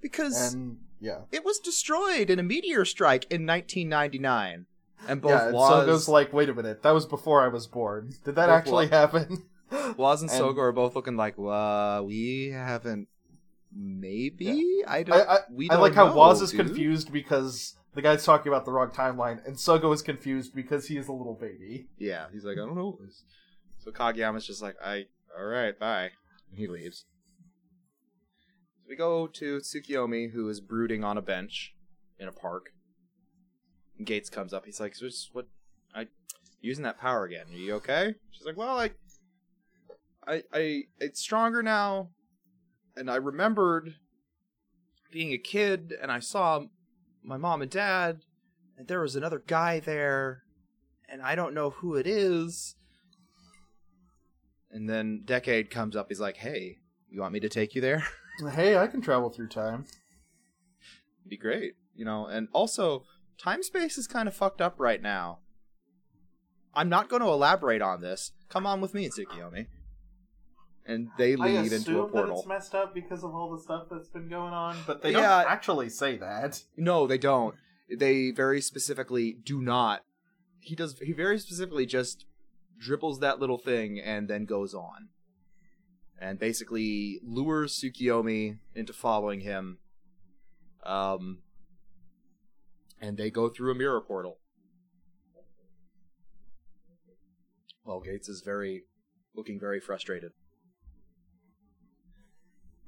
[0.00, 4.66] Because and yeah, it was destroyed in a meteor strike in 1999,
[5.08, 5.46] and both yeah.
[5.46, 8.12] And Woz, Sogo's like, wait a minute, that was before I was born.
[8.24, 9.44] Did that Both actually happen?
[9.96, 13.08] Woz and and- Sogo are both looking like, uh, we haven't.
[13.78, 15.16] Maybe I don't.
[15.16, 16.66] I, I, we don't I like how know, Woz is dude.
[16.66, 20.96] confused because the guy's talking about the wrong timeline, and Sogo is confused because he
[20.96, 21.88] is a little baby.
[21.98, 22.98] Yeah, he's like, I don't know.
[23.78, 25.06] So Kageyama's just like, I,
[25.36, 26.10] all right, bye.
[26.50, 27.04] And he leaves.
[28.88, 31.74] We go to Tsukiyomi, who is brooding on a bench
[32.20, 32.70] in a park.
[34.00, 34.64] Geiz comes up.
[34.64, 34.94] He's like,
[35.32, 35.46] what?
[35.94, 36.06] I
[36.60, 37.46] using that power again.
[37.52, 38.14] Are you okay?
[38.30, 38.90] She's like, well, I,
[40.26, 42.10] I, I, it's stronger now,
[42.96, 43.94] and I remembered
[45.10, 46.64] being a kid, and I saw
[47.24, 48.20] my mom and dad,
[48.76, 50.42] and there was another guy there,
[51.08, 52.76] and I don't know who it is.
[54.70, 56.06] And then Decade comes up.
[56.08, 58.06] He's like, "Hey, you want me to take you there?"
[58.52, 59.86] Hey, I can travel through time.
[61.20, 62.26] It'd be great, you know.
[62.26, 63.04] And also,
[63.38, 65.38] time space is kind of fucked up right now.
[66.74, 68.32] I'm not going to elaborate on this.
[68.50, 69.66] Come on with me, Tsukiyomi.
[70.84, 72.44] And they lead into a portal.
[72.46, 75.42] messed up because of all the stuff that's been going on, but they Yeah.
[75.42, 76.62] don't actually say that.
[76.76, 77.56] No, they don't.
[77.90, 80.04] They very specifically do not.
[80.60, 80.98] He does.
[81.00, 82.26] He very specifically just
[82.78, 85.08] dribbles that little thing and then goes on,
[86.18, 89.78] and basically lures Tsukiyomi into following him.
[90.84, 91.38] Um,
[93.00, 94.38] and they go through a mirror portal.
[97.84, 98.84] Well, Geiz is very,
[99.34, 100.32] looking very frustrated.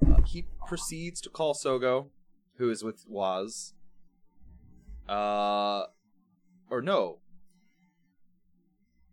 [0.04, 2.08] Uh, he proceeds to call Sogo,
[2.56, 3.74] who is with Woz.
[5.08, 5.84] Uh,
[6.70, 7.18] or no.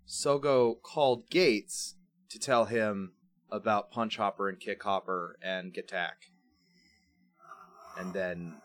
[0.07, 1.95] Sogo called Geiz
[2.29, 3.13] to tell him
[3.51, 6.31] about Punch Hopper and Kick Hopper and Gatack.
[7.97, 8.55] And then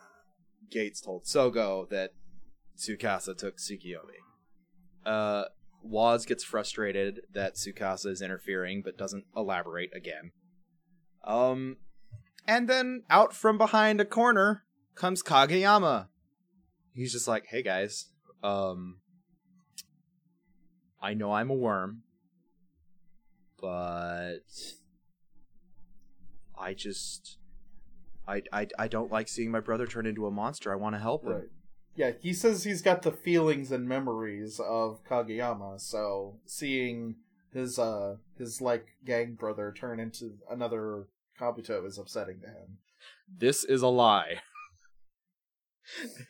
[0.74, 2.10] Geiz told Sogo that
[2.76, 4.18] Tsukasa took Tsukiyomi.
[5.04, 5.44] Uh,
[5.82, 10.32] Woz gets frustrated that Tsukasa is interfering, but doesn't elaborate again.
[11.24, 11.76] Um,
[12.46, 14.64] and then out from behind a corner
[14.94, 16.08] comes Kageyama.
[16.92, 18.08] He's just like, "Hey guys,
[18.42, 19.00] um,
[21.00, 22.02] I know I'm a worm,
[23.60, 24.40] but
[26.58, 27.38] I just,
[28.26, 30.72] I, I, I don't like seeing my brother turn into a monster.
[30.72, 31.48] I want to help him." Right.
[31.96, 37.16] Yeah, he says he's got the feelings and memories of Kageyama, so seeing
[37.52, 41.06] his uh his like gang brother turn into another
[41.38, 42.78] Kabuto is upsetting to him.
[43.28, 44.40] This is a lie.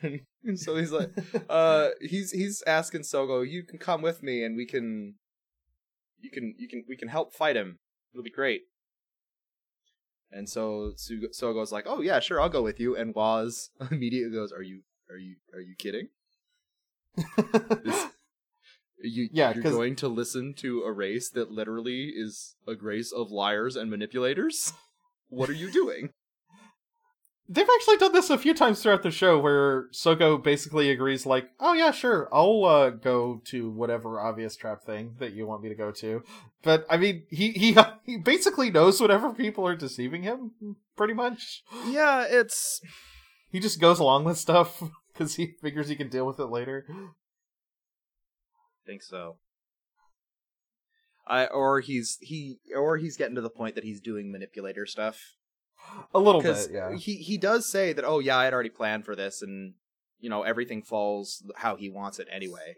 [0.55, 1.11] so he's like,
[1.49, 5.15] uh he's he's asking Sogo, you can come with me and we can
[6.21, 7.79] you can you can we can help fight him.
[8.13, 8.63] It'll be great.
[10.31, 14.51] And so Sogo's like, "Oh yeah, sure, I'll go with you." And Woz immediately goes,
[14.51, 16.09] "Are you are you are you kidding?
[19.03, 23.31] You Yeah, you're going to listen to a race that literally is a race of
[23.31, 24.73] liars and manipulators?
[25.29, 26.11] What are you doing?"
[27.53, 31.49] They've actually done this a few times throughout the show where Sogo basically agrees like,
[31.59, 32.29] "Oh yeah, sure.
[32.31, 36.23] I'll uh, go to whatever obvious trap thing that you want me to go to."
[36.63, 41.63] But I mean, he he he basically knows whatever people are deceiving him pretty much.
[41.87, 42.79] Yeah, it's
[43.51, 44.81] He just goes along with stuff
[45.13, 46.85] cuz he figures he can deal with it later.
[48.85, 49.39] think so.
[51.27, 55.35] I or he's he or he's getting to the point that he's doing manipulator stuff
[56.13, 56.95] A little bit, yeah.
[56.95, 59.73] he he does say that oh yeah I had already planned for this and
[60.19, 62.75] you know everything falls how he wants it anyway.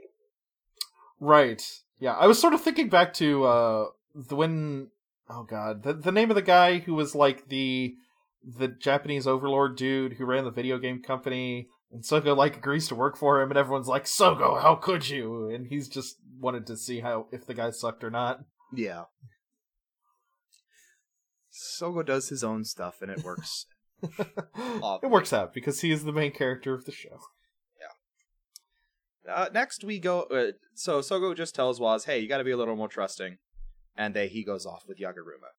[1.20, 1.64] Right.
[2.00, 4.90] Yeah, I was sort of thinking back to uh the when
[5.30, 7.96] oh god, the the name of the guy who was like the
[8.44, 12.96] the Japanese overlord dude who ran the video game company and Sogo like agrees to
[12.96, 16.76] work for him and everyone's like, "Sogo, how could you?" and he's just wanted to
[16.76, 18.42] see how if the guy sucked or not.
[18.74, 19.06] Yeah.
[21.54, 23.66] Sogo does his own stuff and it works.
[24.02, 27.20] it works out because he is the main character of the show.
[29.26, 29.34] Yeah.
[29.34, 30.24] Uh, next we go.
[30.24, 33.38] Uh, so Sogo just tells Woz, "Hey, you got to be a little more trusting,"
[33.96, 35.54] and they he goes off with Yaguruma.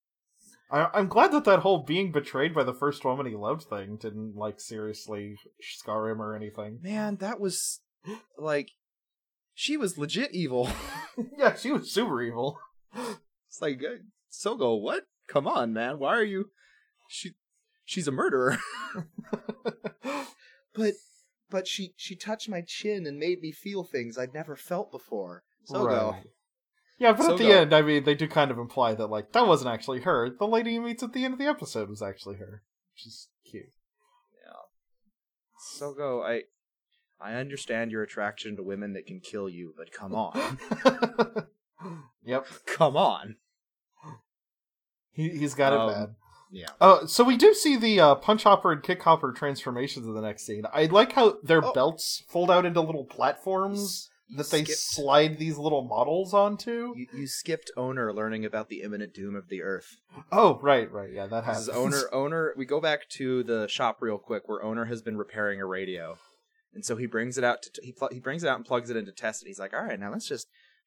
[0.71, 3.97] I, I'm glad that that whole being betrayed by the first woman he loved thing
[3.97, 6.81] didn't like seriously scar him or anything.
[6.83, 7.81] Man, that was
[8.37, 8.73] like
[9.55, 10.69] she was legit evil.
[11.39, 12.59] yeah, she was super evil.
[12.95, 15.05] It's like uh, Sogo, what?
[15.29, 15.99] Come on, man.
[15.99, 16.51] Why are you?
[17.09, 17.33] She,
[17.85, 18.59] she's a murderer.
[20.75, 20.95] but,
[21.51, 25.45] but she she touched my chin and made me feel things I'd never felt before.
[25.71, 26.13] Sogo.
[26.13, 26.25] Right.
[26.99, 27.63] Yeah, but at the Sogo.
[27.63, 30.31] end, I mean, they do kind of imply that like that wasn't actually her.
[30.31, 33.29] The lady he meets at the end of the episode was actually her, which is
[33.49, 33.73] cute.
[34.45, 34.53] Yeah.
[35.77, 36.23] So go.
[36.23, 36.43] I,
[37.21, 40.59] I understand your attraction to women that can kill you, but come on,
[42.25, 43.37] yep, come on.
[45.15, 46.15] He he's got it Um, bad.
[46.51, 46.69] Yeah.
[46.81, 50.21] Uh, so we do see the uh, punch hopper and kick hopper transformations in the
[50.21, 50.63] next scene.
[50.73, 51.73] I like how their Oh.
[51.73, 56.95] belts fold out into little platforms You that they slide these little models onto.
[56.97, 59.97] You, you skipped owner learning about the imminent doom of the earth.
[60.31, 61.69] Oh, right, right, yeah, that happens.
[61.71, 65.61] owner owner we go back to the shop real quick where owner has been repairing
[65.61, 66.17] a radio
[66.73, 68.91] and so he brings it out to he, pl- he brings it out and plugs
[68.91, 70.47] it in to test it he's like all right now let's just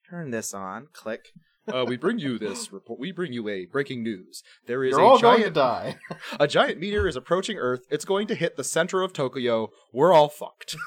[0.09, 1.29] turn this on click
[1.73, 4.99] uh, we bring you this report we bring you a breaking news there is You're
[5.01, 5.97] a all going to giant die.
[6.39, 10.13] a giant meteor is approaching earth it's going to hit the center of tokyo we're
[10.13, 10.75] all fucked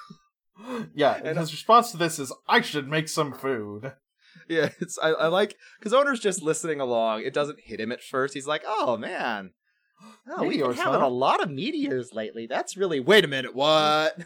[0.95, 3.95] Yeah, and And- his response to this is, "I should make some food."
[4.47, 7.23] Yeah, it's I, I like because owner's just listening along.
[7.23, 8.35] It doesn't hit him at first.
[8.35, 9.53] He's like, "Oh man,
[10.29, 11.07] oh, we've been having huh?
[11.07, 12.47] a lot of meteors lately.
[12.47, 14.19] That's really wait a minute, what?"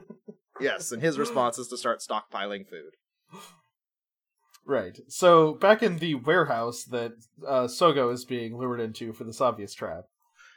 [0.60, 2.96] yes, and his response is to start stockpiling food.
[4.64, 4.98] Right.
[5.08, 7.12] So back in the warehouse that
[7.46, 10.04] uh, Sogo is being lured into for this obvious trap,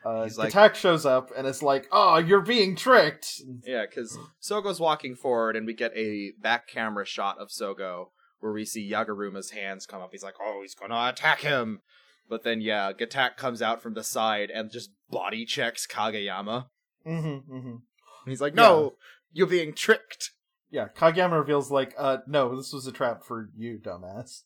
[0.04, 4.18] uh, He's like- Gatack shows up and is like, "Oh, you're being tricked." Yeah, because
[4.42, 8.08] Sogo's walking forward, and we get a back camera shot of Sogo
[8.40, 10.10] where we see Yaguruma's hands come up.
[10.12, 11.82] He's like, "Oh, he's gonna attack him,"
[12.28, 16.66] but then yeah, Gatack comes out from the side and just body checks Kageyama.
[17.06, 17.70] Mm-hmm, mm-hmm.
[17.70, 17.80] And
[18.28, 18.96] he's like, "No,
[19.32, 20.32] you're being tricked."
[20.72, 24.44] Yeah, Kageyama reveals like, "Uh, no, this was a trap for you, dumbass."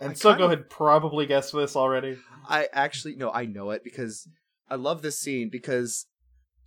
[0.00, 2.18] And I Sogo had probably guessed this already.
[2.48, 4.28] I actually no, I know it because
[4.68, 6.06] I love this scene because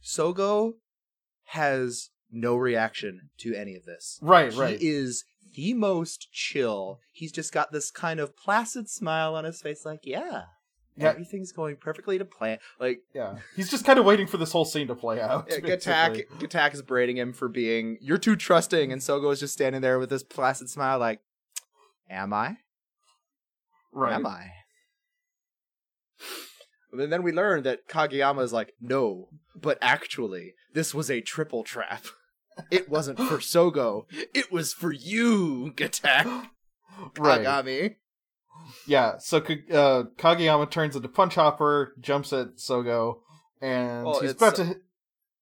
[0.04, 0.74] Sogo
[1.46, 4.20] has no reaction to any of this.
[4.22, 4.80] Right, he right.
[4.80, 7.00] He is the most chill.
[7.12, 10.44] He's just got this kind of placid smile on his face, like, yeah,
[10.98, 11.10] Yeah.
[11.10, 12.58] everything's going perfectly to plan.
[12.80, 15.50] Like, Yeah, he's just kind of waiting for this whole scene to play out.
[15.50, 16.24] Gatack.
[16.40, 20.00] Gatack is braiding him for being, you're too trusting, and Sogo is just standing there
[20.00, 21.20] with this placid smile, like,
[22.10, 22.58] am I?
[23.94, 24.14] right?
[24.14, 24.52] Am I?
[26.92, 31.64] And then we learn that Kageyama is like, no, but actually, this was a triple
[31.64, 32.06] trap.
[32.72, 34.06] It wasn't for Sogo.
[34.34, 36.48] It was for you, Gatack.
[37.18, 37.42] Right.
[37.46, 37.96] Kagami.
[38.86, 39.18] Yeah.
[39.20, 43.20] So uh, Kageyama turns into Punch Hopper, jumps at Sogo,
[43.62, 44.66] and Well, he's about to.
[44.66, 44.82] hit-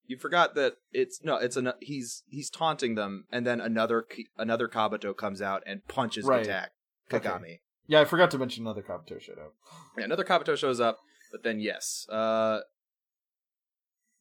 [0.07, 4.05] You forgot that it's no, it's an he's he's taunting them, and then another
[4.37, 6.47] another Kabuto comes out and punches Right.
[6.47, 6.65] Okay.
[7.09, 7.59] Kagami.
[7.87, 9.53] Yeah, I forgot to mention another Kabuto showed up.
[9.97, 10.99] Yeah, another Kabuto shows up,
[11.31, 12.61] but then yes, uh,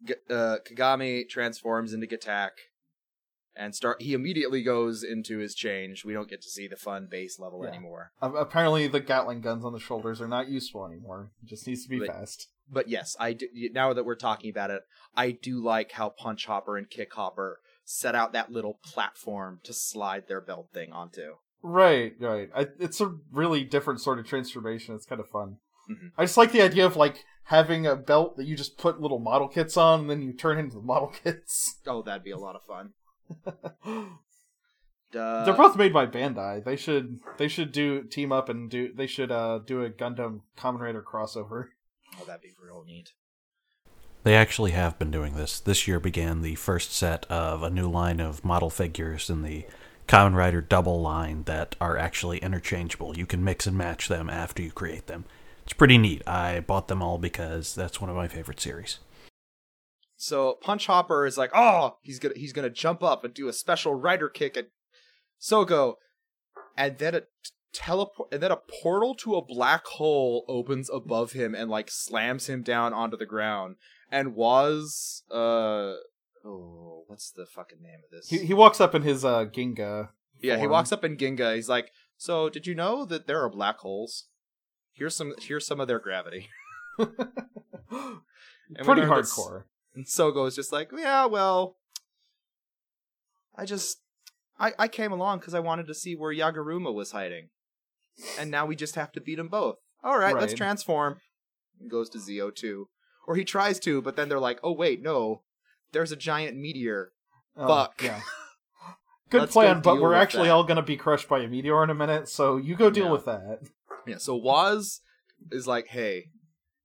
[0.06, 2.50] G- uh, Kagami transforms into Gatack,
[3.56, 4.02] and start.
[4.02, 6.04] He immediately goes into his change.
[6.04, 7.70] We don't get to see the fun base level Yeah.
[7.70, 8.12] anymore.
[8.22, 11.30] Uh, apparently, the Gatling guns on the shoulders are not useful anymore.
[11.42, 12.48] It just needs to be But- fast.
[12.70, 14.82] But yes, I do, now that we're talking about it,
[15.14, 19.74] I do like how Punch Hopper and Kick Hopper set out that little platform to
[19.74, 21.34] slide their belt thing onto.
[21.62, 22.48] Right, right.
[22.54, 24.94] I, it's a really different sort of transformation.
[24.94, 25.58] It's kind of fun.
[25.90, 26.12] Mhm.
[26.16, 29.18] I just like the idea of like having a belt that you just put little
[29.18, 31.78] model kits on, and then you turn into the model kits.
[31.86, 32.94] Oh, that'd be a lot of fun.
[35.12, 35.44] Duh.
[35.44, 36.64] They're both made by Bandai.
[36.64, 40.40] They should they should do team up and do they should uh do a Gundam
[40.58, 41.66] Kamen Rider crossover.
[42.20, 43.12] Oh, that'd be real neat.
[44.24, 45.60] They actually have been doing this.
[45.60, 49.66] This year began the first set of a new line of model figures in the
[50.08, 53.16] Kamen Rider double line that are actually interchangeable.
[53.16, 55.26] You can mix and match them after you create them.
[55.62, 56.26] It's pretty neat.
[56.26, 58.98] I bought them all because that's one of my favorite series.
[60.16, 63.52] So Punch Hopper is like, oh, he's gonna he's gonna jump up and do a
[63.52, 64.68] special rider kick at
[65.40, 65.94] Sogo,
[66.76, 67.26] and then a t-
[67.72, 72.48] teleport, and then a portal to a black hole opens above him and like slams
[72.48, 73.76] him down onto the ground.
[74.10, 75.94] And was uh
[76.44, 78.28] oh, what's the fucking name of this?
[78.28, 80.10] He he walks up in his uh Ginga.
[80.40, 81.56] yeah, he walks up in Ginga.
[81.56, 84.28] He's like, so did you know that there are black holes?
[84.92, 86.48] Here's some here's some of their gravity.
[86.98, 87.12] Pretty
[89.02, 89.64] learned that s- hardcore.
[89.94, 91.76] And Sogo is just like, yeah, well,
[93.56, 93.98] I just,
[94.58, 97.50] I, I came along because I wanted to see where Yaguruma was hiding,
[98.38, 99.76] and now we just have to beat them both.
[100.02, 101.18] All right, let's transform.
[101.80, 102.88] And goes to Zi-O two,
[103.26, 105.42] or he tries to, but then they're like, oh wait, no,
[105.92, 107.12] there's a giant meteor.
[107.56, 108.02] Oh, Fuck.
[108.02, 108.20] Yeah.
[109.30, 110.54] Good Let's plan, but we're actually that.
[110.54, 113.12] all gonna be crushed by a meteor in a minute, so you go deal Yeah.
[113.12, 113.60] with that.
[114.06, 115.00] Yeah, so Woz
[115.50, 116.26] is like, hey,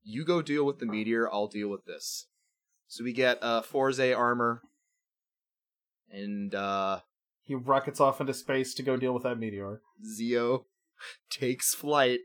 [0.03, 2.27] you go deal with the meteor, I'll deal with this.
[2.89, 4.61] So we get uh Forze armor,
[6.11, 6.99] and uh
[7.43, 9.81] He rockets off into space to go deal with that meteor.
[10.03, 10.65] Zi-O
[11.29, 12.19] takes flight.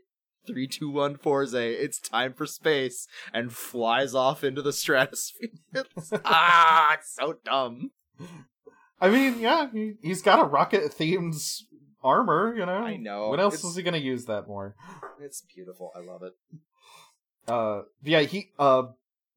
[0.47, 1.55] Three, two, one, Forze.
[1.55, 5.49] It's time for space, and flies off into the stratosphere.
[6.25, 7.89] ah, it's so dumb.
[9.01, 11.35] I mean, yeah, he, he's got a rocket themed
[12.03, 12.73] armor, you know.
[12.77, 13.29] I know.
[13.29, 14.75] What else It's- is he gonna use that more?
[15.19, 15.91] It's beautiful.
[15.95, 16.33] I love it.
[17.47, 18.83] Uh, yeah, he uh,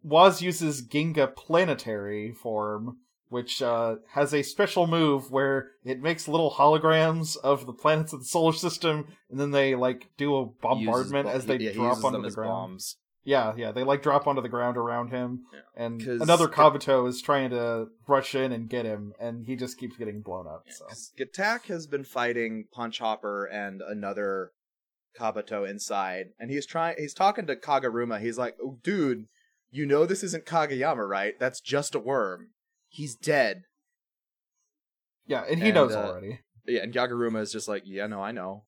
[0.09, 2.99] Woz uses Ginga Planetary form,
[3.29, 8.21] which uh has a special move where it makes little holograms of the planets of
[8.21, 12.23] the solar system, and then they like do a bombardment as they yeah, drop onto
[12.23, 12.49] the ground.
[12.51, 12.97] bombs.
[13.25, 15.85] Yeah, yeah, they like drop onto the ground around him, Yeah.
[15.85, 19.99] and another Kabuto is trying to rush in and get him, and he just keeps
[19.99, 20.65] getting blown up.
[20.71, 20.87] So
[21.19, 24.53] Gatack has been fighting Punch Hopper and another
[25.19, 26.97] Kabuto inside, and he's trying.
[26.97, 28.19] He's talking to Kagaruma.
[28.21, 29.27] He's like, oh, "Dude,
[29.71, 31.39] you know this isn't Kageyama, right?
[31.39, 32.49] That's just a worm.
[32.89, 33.64] He's dead."
[35.27, 36.41] Yeah, and he And, knows uh, already.
[36.66, 38.64] Yeah, and Yaguruma is just like, yeah, no, I know.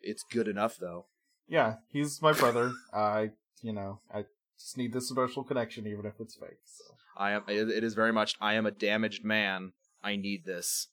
[0.00, 1.06] It's good enough though.
[1.48, 2.72] Yeah, he's my brother.
[2.92, 3.30] I,
[3.62, 4.26] you know, I
[4.58, 6.58] just need this emotional connection, even if it's fake.
[6.64, 6.94] So.
[7.16, 7.42] I am.
[7.48, 8.36] It, is very much.
[8.40, 9.72] I am a damaged man.
[10.02, 10.88] I need this.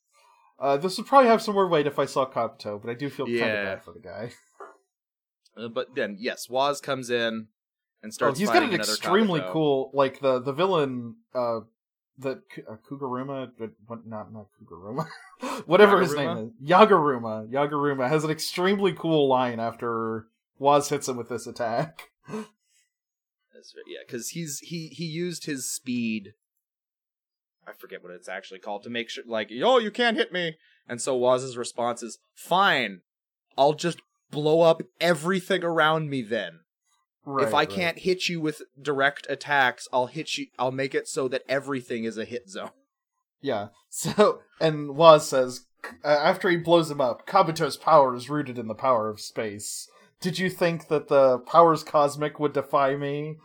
[0.58, 3.08] Uh, this would probably have some more weight if I saw Kabuto, but I do
[3.08, 4.32] feel kind of bad for the guy.
[5.56, 7.48] Uh, but then, yes, Woz comes in
[8.02, 8.38] and Oh, starts.
[8.38, 9.52] he's got an extremely Kabuto.
[9.52, 11.60] cool, like the the villain, uh,
[12.18, 14.06] the uh, Kuguruma, but what?
[14.06, 15.06] Not not Kuguruma,
[15.66, 17.48] whatever his name is, Yaguruma.
[17.50, 20.26] Yaguruma has an extremely cool line after
[20.58, 22.10] Woz hits him with this attack.
[23.86, 26.32] Yeah, because he's he he used his speed.
[27.66, 30.56] I forget what it's actually called to make sure, like, yo, you can't hit me.
[30.88, 33.02] And so Woz's response is, "Fine,
[33.58, 36.60] I'll just blow up everything around me then.
[37.30, 37.70] Right, if I right.
[37.70, 40.46] can't hit you with direct attacks, I'll hit you.
[40.58, 42.70] I'll make it so that everything is a hit zone."
[43.40, 43.68] Yeah.
[43.92, 45.66] So, and Woz says,
[46.04, 49.88] uh, after he blows him up, Kabuto's power is rooted in the power of space.
[50.20, 53.38] Did you think that the powers cosmic would defy me?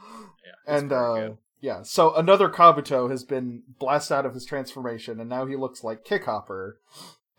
[0.45, 1.37] Yeah, and uh, good.
[1.61, 5.83] yeah, so another Kabuto has been blasted out of his transformation, and now he looks
[5.83, 6.73] like Kickhopper.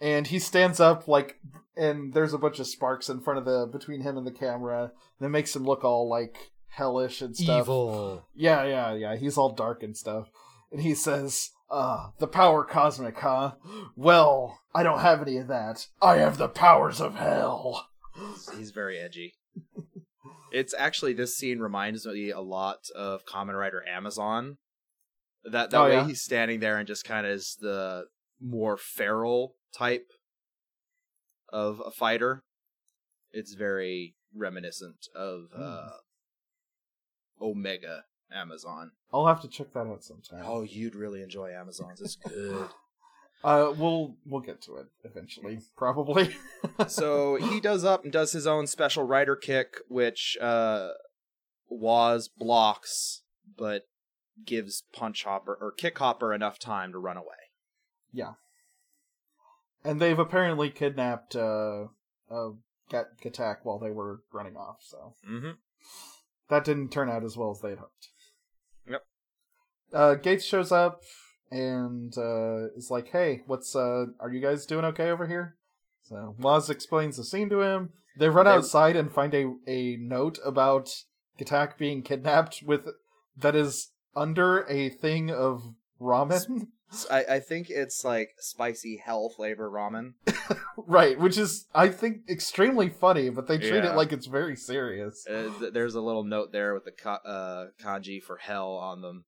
[0.01, 1.41] And he stands up like,
[1.77, 4.93] and there's a bunch of sparks in front of the between him and the camera,
[5.21, 6.37] that makes him look all like
[6.69, 7.63] hellish and stuff.
[7.63, 8.27] evil.
[8.35, 9.17] Yeah, yeah, yeah.
[9.17, 10.29] He's all dark and stuff.
[10.71, 13.53] And he says, Ah, the power cosmic, huh?
[13.97, 15.87] Well, I don't have any of that.
[16.03, 17.89] I have the powers of hell.
[18.57, 19.35] He's very edgy.
[20.53, 24.59] it's actually this scene reminds me a lot of Kamen Rider Amazon.
[25.45, 26.07] That that Oh, way yeah?
[26.07, 28.05] he's standing there and just kind of is the
[28.41, 30.07] more feral type
[31.51, 32.43] of a fighter.
[33.33, 35.63] It's very reminiscent of Hmm.
[35.63, 35.91] uh,
[37.41, 38.93] Omega Amazon.
[39.13, 40.43] I'll have to check that out sometime.
[40.45, 42.01] Oh, you'd really enjoy Amazons.
[42.01, 42.69] It's good.
[43.45, 46.35] Uh, we'll we'll get to it eventually, probably.
[46.89, 50.89] so he does up and does his own special rider kick, which uh
[51.69, 53.23] Woz blocks,
[53.57, 53.83] but
[54.45, 57.53] gives Punch Hopper or Kick Hopper enough time to run away.
[59.87, 61.85] And they've apparently kidnapped uh,
[62.31, 62.49] uh
[62.91, 64.79] Gat Gatack while they were running off.
[64.83, 65.51] So Mm-hmm.
[66.51, 68.09] that didn't turn out as well as they'd hoped.
[68.89, 69.03] Yep.
[69.93, 71.03] Uh, Geiz shows up
[71.51, 75.57] and uh, is like, "Hey, what's uh, are you guys doing okay over here?"
[76.03, 77.91] So Woz explains the scene to him.
[78.19, 80.91] They run They- outside and find a a note about
[81.39, 82.89] Gatack being kidnapped with
[83.37, 85.63] that is under a thing of
[86.01, 86.69] ramen.
[87.11, 90.15] I, I think it's like spicy hell flavor ramen.
[90.77, 93.93] right, which is I think extremely funny, but they treat Yeah.
[93.93, 95.27] it like it's very serious.
[95.27, 99.03] Uh, th- there's a little note there with the ka- uh, kanji for hell on
[99.03, 99.25] them.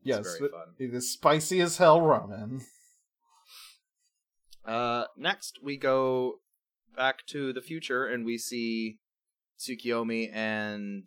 [0.00, 0.74] It's yes, very fun.
[0.78, 2.62] it is spicy as hell ramen.
[4.64, 6.40] Uh, next, we go
[6.94, 8.98] back to the future and we see
[9.58, 11.04] Tsukiyomi and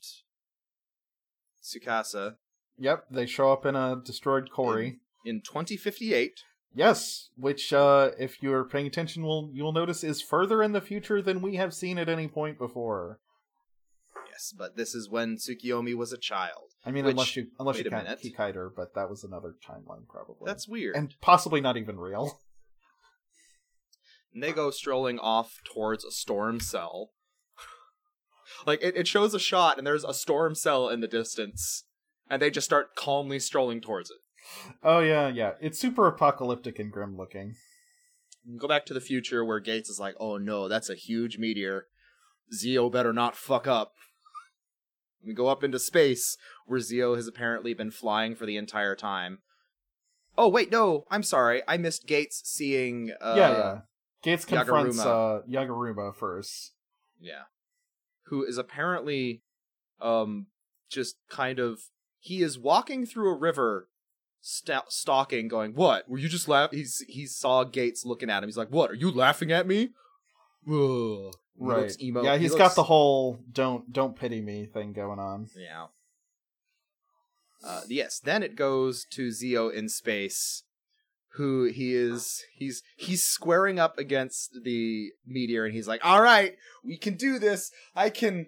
[1.63, 2.37] Tsukasa
[2.79, 4.99] Yep, they show up in a destroyed Cory.
[5.25, 6.41] In 2058.
[6.73, 11.21] Yes, which uh if you're paying attention will you'll notice is further in the future
[11.21, 13.19] than we have seen at any point before.
[14.29, 16.71] Yes, but this is when Tsukiyomi was a child.
[16.85, 18.07] I mean Which- unless you unless you count.
[18.07, 20.45] Kikaider, but that was another timeline probably.
[20.45, 20.95] That's weird.
[20.95, 22.39] and possibly not even real.
[24.33, 27.11] and they go strolling off towards a storm cell.
[28.65, 31.83] like it, it shows a shot and there's a storm cell in the distance,
[32.29, 34.17] and they just start calmly strolling towards it.
[34.83, 35.53] Oh yeah, yeah.
[35.59, 37.55] It's super apocalyptic and grim looking.
[38.57, 41.87] Go back to the future where Geiz is like, "Oh no, that's a huge meteor.
[42.53, 43.93] Zi-O better not fuck up."
[45.25, 49.39] We go up into space where Zi-O has apparently been flying for the entire time.
[50.37, 51.61] Oh wait, no, I'm sorry.
[51.67, 53.11] I missed Geiz seeing.
[53.21, 53.79] Uh, yeah, yeah.
[54.23, 55.39] Geiz confronts Yaguruma.
[55.39, 56.73] uh Yaguruma first.
[57.19, 57.43] Yeah.
[58.25, 59.43] Who is apparently
[60.01, 60.47] um
[60.89, 61.81] just kind of
[62.19, 63.89] he is walking through a river
[64.41, 66.09] sta- stalking going, "What?
[66.09, 68.49] Were you just laughing?" he's he saw Geiz looking at him.
[68.49, 68.91] He's like, "What?
[68.91, 69.91] Are you laughing at me?"
[70.67, 71.33] Ugh.
[71.57, 71.81] He Right.
[71.81, 72.23] looks emo.
[72.23, 75.47] yeah, he he's looks- got the whole don't don't pity me thing going on.
[75.55, 75.87] Yeah.
[77.63, 80.63] Uh, yes, then it goes to Zi-O in space,
[81.35, 86.55] who he is he's he's squaring up against the meteor, and he's like, "All right,
[86.83, 87.71] we can do this.
[87.95, 88.47] I can."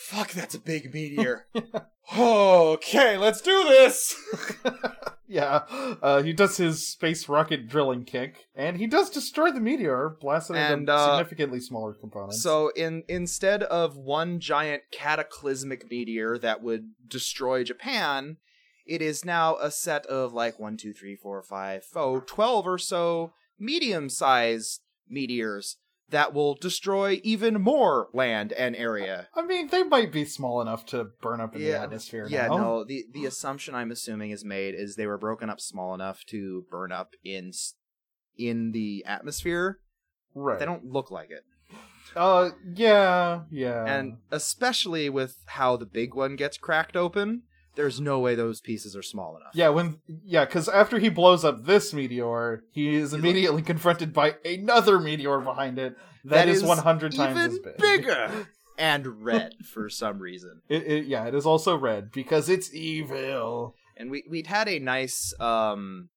[0.00, 1.46] Fuck, that's a big meteor.
[2.16, 4.14] okay, let's do this.
[5.28, 5.64] yeah,
[6.00, 10.56] uh, he does his space rocket drilling kick, and he does destroy the meteor, blasting
[10.56, 12.40] it into uh, significantly smaller components.
[12.40, 18.38] So in instead of one giant cataclysmic meteor that would destroy Japan,
[18.86, 22.78] it is now a set of like one, two, three, four, five, oh, 12 or
[22.78, 25.76] so medium sized meteors
[26.10, 29.28] that will destroy even more land and area.
[29.34, 32.26] I mean, they might be small enough to burn up in the atmosphere.
[32.28, 32.56] Yeah, now.
[32.56, 32.84] no.
[32.84, 36.64] The the assumption I'm assuming is made is they were broken up small enough to
[36.70, 37.52] burn up in
[38.36, 39.80] in the atmosphere.
[40.34, 40.58] right?
[40.58, 41.44] They don't look like it,
[42.16, 43.84] Uh, yeah, yeah.
[43.84, 47.42] and especially with how the big one gets cracked open,
[47.78, 49.52] there's no way those pieces are small enough.
[49.54, 54.34] yeah, when yeah, because after he blows up this meteor, he is immediately confronted by
[54.44, 57.78] another meteor behind it that is 100 times as big.
[57.78, 58.48] bigger
[58.78, 60.60] and red for some reason.
[60.68, 63.76] It, it, yeah, it is also red because it's evil.
[63.96, 66.08] and we we'd had a nice um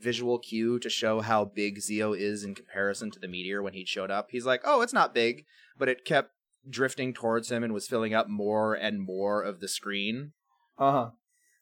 [0.00, 3.84] visual cue to show how big Zi-O is in comparison to the meteor when he
[3.84, 4.28] showed up.
[4.30, 5.44] He's like, "Oh, it's not big,"
[5.78, 6.30] but it kept
[6.68, 10.32] drifting towards him and was filling up more and more of the screen.
[10.78, 11.10] Uh huh.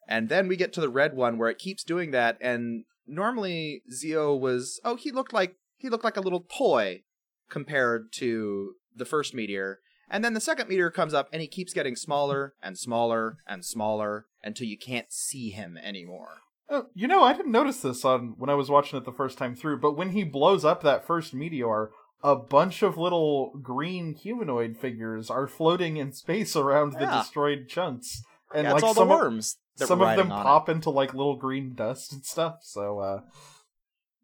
[0.07, 3.81] And then we get to the red one where it keeps doing that and normally
[3.91, 7.03] Zi-O was oh, he looked like he looked like a little toy
[7.49, 9.79] compared to the first meteor.
[10.09, 13.65] And then the second meteor comes up and he keeps getting smaller and smaller and
[13.65, 16.41] smaller until you can't see him anymore.
[16.69, 19.37] Oh, you know, I didn't notice this on when I was watching it the first
[19.37, 21.91] time through, but when he blows up that first meteor,
[22.23, 28.23] a bunch of little green humanoid figures are floating in space around the destroyed chunks,
[28.55, 29.57] and yeah, like all some the of, worms.
[29.77, 32.59] that some of them pop into like little green dust and stuff.
[32.61, 33.21] So, uh,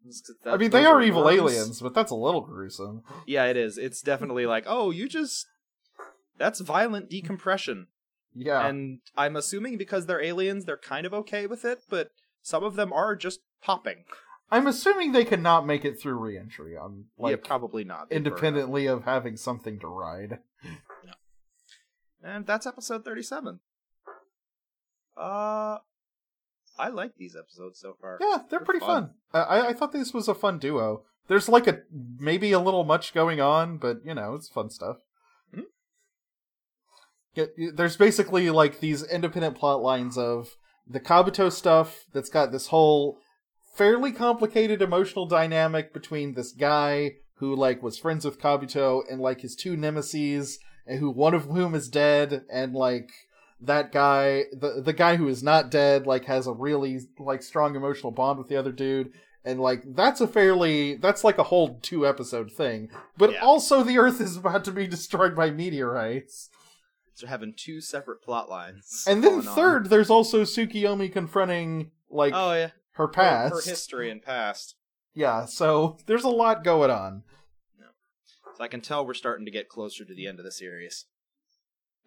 [0.04, 0.36] it.
[0.46, 1.38] I mean, they are evil worms.
[1.38, 3.02] aliens, but that's a little gruesome.
[3.26, 3.78] Yeah, it is.
[3.78, 5.46] It's definitely like, oh, you just
[6.38, 7.88] that's violent decompression.
[8.34, 12.64] Yeah, And I'm assuming because they're aliens, they're kind of okay with it, but some
[12.64, 14.04] of them are just popping.
[14.50, 18.08] I'm assuming they cannot make it through reentry on yeah, like probably not.
[18.08, 18.32] They burn up.
[18.32, 20.38] independently of having something to ride.
[22.24, 23.60] And that's episode 37.
[25.16, 25.78] Uh
[26.78, 28.18] I like these episodes so far.
[28.20, 29.10] Yeah, they're, They're pretty fun.
[29.32, 29.46] fun.
[29.48, 31.04] I I thought this was a fun duo.
[31.28, 31.80] There's like a
[32.18, 34.96] maybe a little much going on, but you know it's fun stuff.
[35.54, 35.64] Mhm.
[37.34, 37.44] Yeah,
[37.74, 40.56] there's basically like these independent plot lines of
[40.88, 43.18] the Kabuto stuff that's got this whole
[43.74, 49.40] fairly complicated emotional dynamic between this guy who like was friends with Kabuto and like
[49.42, 53.10] his two nemesis, and who one of whom is dead, and like
[53.64, 57.74] that guy the the guy who is not dead like has a really like strong
[57.76, 59.12] emotional bond with the other dude
[59.44, 63.38] and like that's a fairly that's like a whole two episode thing but Yeah.
[63.40, 66.50] also the earth is about to be destroyed by meteorites
[67.14, 69.04] So having two separate plot lines.
[69.06, 69.54] and then going on.
[69.54, 72.70] third there's also Tsukiyomi confronting like Oh yeah.
[72.92, 74.74] her Her, past her history and past.
[75.14, 77.22] yeah so there's a lot going on
[78.56, 81.06] So I can tell we're starting to get closer to the end of the series.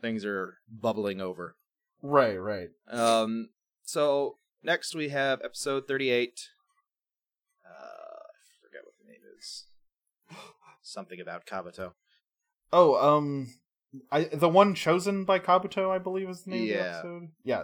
[0.02, 1.56] Things are bubbling over.
[2.02, 3.50] right right Um,
[3.84, 6.50] so next we have episode 38.
[7.66, 9.66] Uh, I forget what the name is.
[10.82, 11.94] Something about Kabuto.
[12.74, 13.54] oh um
[14.12, 16.98] I the one chosen by Kabuto, I believe is the name of the Yeah.
[16.98, 17.28] episode.
[17.44, 17.64] Yeah.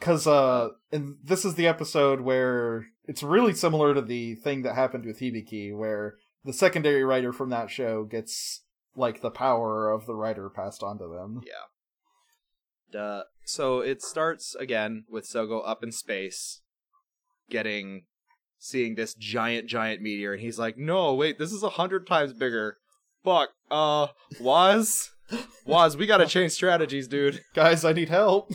[0.00, 4.74] Cause uh and this is the episode where it's really similar to the thing that
[4.74, 8.62] happened with Hibiki, where the secondary writer from that show gets
[8.96, 11.42] like the power of the writer passed on to them.
[11.46, 13.00] Yeah.
[13.00, 16.60] Uh, so it starts again with Sogo up in space,
[17.48, 18.04] getting,
[18.58, 22.32] seeing this giant, giant meteor, and he's like, "No, wait, this is a hundred times
[22.32, 22.78] bigger."
[23.22, 23.50] Fuck.
[23.70, 24.08] Uh,
[24.40, 25.10] Woz,
[25.66, 27.42] Woz, we gotta change strategies, dude.
[27.54, 28.50] Guys, I need help.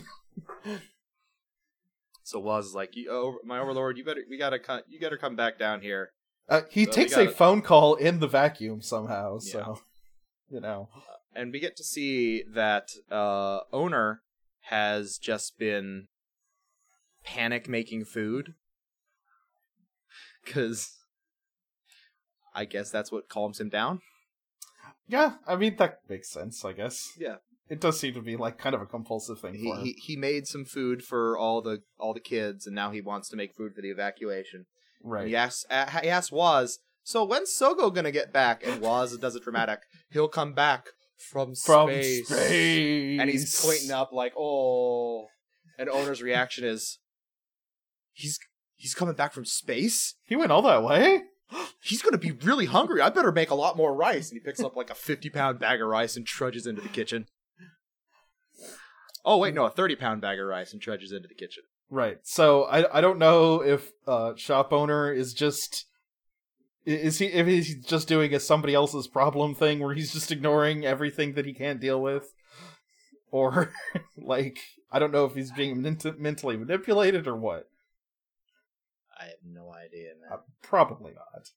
[2.23, 5.17] So Woz is like, you, oh, "My overlord, you better, we gotta, cut, you gotta
[5.17, 6.09] come back down here."
[6.49, 9.79] Uh, he So takes got a phone call in the vacuum somehow, so
[10.49, 10.89] you know.
[11.35, 14.21] and we get to see that uh owner
[14.69, 16.07] has just been
[17.23, 18.53] panic making food
[20.43, 20.95] because
[22.53, 23.99] i guess that's what calms him down
[25.07, 27.11] Yeah, I mean that makes sense, I guess.
[27.17, 27.37] yeah
[27.69, 30.47] It does seem to be like kind of a compulsive thing he, he he made
[30.47, 33.73] some food for all the all the kids and now he wants to make food
[33.75, 34.65] for the evacuation
[35.03, 35.21] right.
[35.21, 35.65] and he asks
[36.01, 39.79] he asks Woz so when's sogo gonna get back and Woz does a dramatic
[40.11, 40.87] he'll come back
[41.17, 42.27] from From space.
[42.27, 43.19] space.
[43.21, 45.27] and he's pointing up like, "Oh."
[45.77, 46.99] And owner's reaction is,
[48.11, 48.37] "He's
[48.75, 50.15] he's coming back from space.
[50.25, 51.21] He went all that way?
[51.81, 52.99] He's gonna be really hungry.
[53.01, 55.57] I better make a lot more rice." And he picks up like a fifty pound
[55.59, 57.27] bag of rice and trudges into the kitchen.
[59.23, 61.63] Oh wait, no, a thirty pound bag of rice and trudges into the kitchen.
[61.89, 62.19] Right.
[62.23, 65.85] So I I don't know if uh shop owner is just
[66.85, 70.85] is he if he's just doing a somebody else's problem thing where he's just ignoring
[70.85, 72.33] everything that he can't deal with
[73.31, 73.73] or
[74.17, 74.59] like
[74.91, 77.69] I don't know if he's being ment- mentally manipulated or what.
[79.19, 80.31] I have no idea, man.
[80.31, 81.49] Uh, probably not.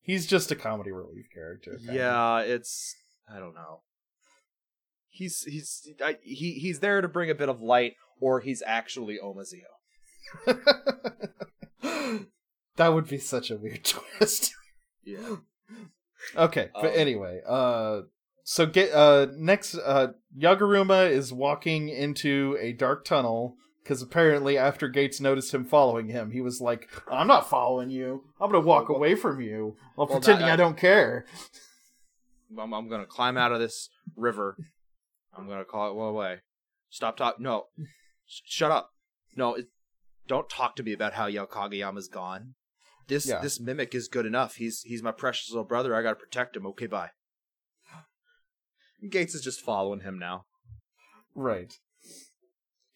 [0.00, 1.78] He's just a comedy relief character.
[1.80, 2.96] yeah, it's
[3.32, 3.82] I don't know.
[5.08, 9.18] He's he's I, he he's there to bring a bit of light, or he's actually
[9.20, 10.54] Oma Zi-O.
[12.76, 13.84] that would be such a weird
[14.18, 14.54] twist.
[15.04, 15.36] Yeah.
[16.36, 18.02] okay, but Um, anyway, uh
[18.44, 20.08] so get uh next uh
[20.38, 26.30] Yaguruma is walking into a dark tunnel because apparently after Geiz noticed him following him,
[26.30, 28.24] he was like, "I'm not following you.
[28.40, 31.24] I'm going to walk Well, away from you while well, pretending that- I don't care."
[32.56, 34.56] I'm, I'm gonna climb out of this river.
[35.36, 36.40] I'm gonna call it one away.
[36.90, 37.40] Stop talk.
[37.40, 37.64] No,
[38.26, 38.90] Sh- shut up.
[39.36, 39.66] No, it,
[40.28, 42.54] don't talk to me about how Yao Kageyama's gone.
[43.12, 43.40] This Yeah.
[43.40, 44.56] this mimic is good enough.
[44.56, 45.94] He's he's my precious little brother.
[45.94, 46.66] I gotta protect him.
[46.66, 47.10] Okay, bye.
[49.04, 50.44] Geiz is just following him now.
[51.34, 51.72] Right.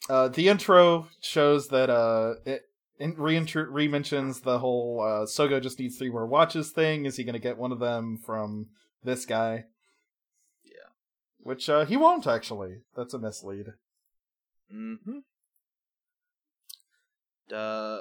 [0.08, 2.62] Uh, the intro shows that uh, it
[2.98, 7.06] in, re-intro- re-mentions the whole uh, Sogo just needs three more watches thing.
[7.06, 8.68] Is he going to get one of them from
[9.02, 9.64] this guy?
[10.64, 10.90] Yeah.
[11.40, 12.82] Which uh, he won't actually.
[12.94, 13.72] That's a mislead.
[14.72, 15.18] Mm-hmm.
[17.52, 17.98] Uh,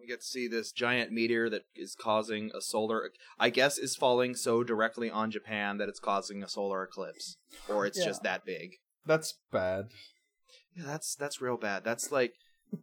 [0.00, 3.10] we get to see this giant meteor that is causing a solar.
[3.38, 7.36] I guess is falling so directly on Japan that it's causing a solar eclipse,
[7.68, 8.06] or it's Yeah.
[8.06, 8.76] just that big.
[9.06, 9.86] That's bad.
[10.76, 11.84] Yeah, that's that's real bad.
[11.84, 12.32] That's like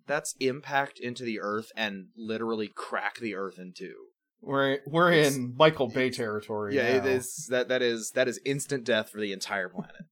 [0.06, 4.08] that's impact into the earth and literally crack the earth in two.
[4.42, 6.76] We're we're It's- in Michael Bay territory.
[6.76, 7.10] Yeah, it now.
[7.10, 10.06] is that that is that is instant death for the entire planet.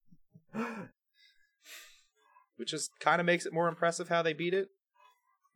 [2.57, 4.69] Which just kind of makes it more impressive how they beat it.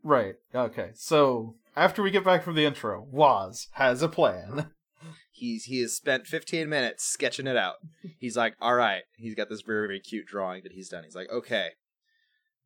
[0.03, 0.35] Right.
[0.53, 0.91] Okay.
[0.95, 4.71] So after we get back from the intro, Woz has a plan.
[5.31, 7.75] He's he has spent 15 minutes sketching it out.
[8.17, 9.03] He's like, all right.
[9.17, 11.05] He's got this very very cute drawing that he's done.
[11.05, 11.69] He's like, okay.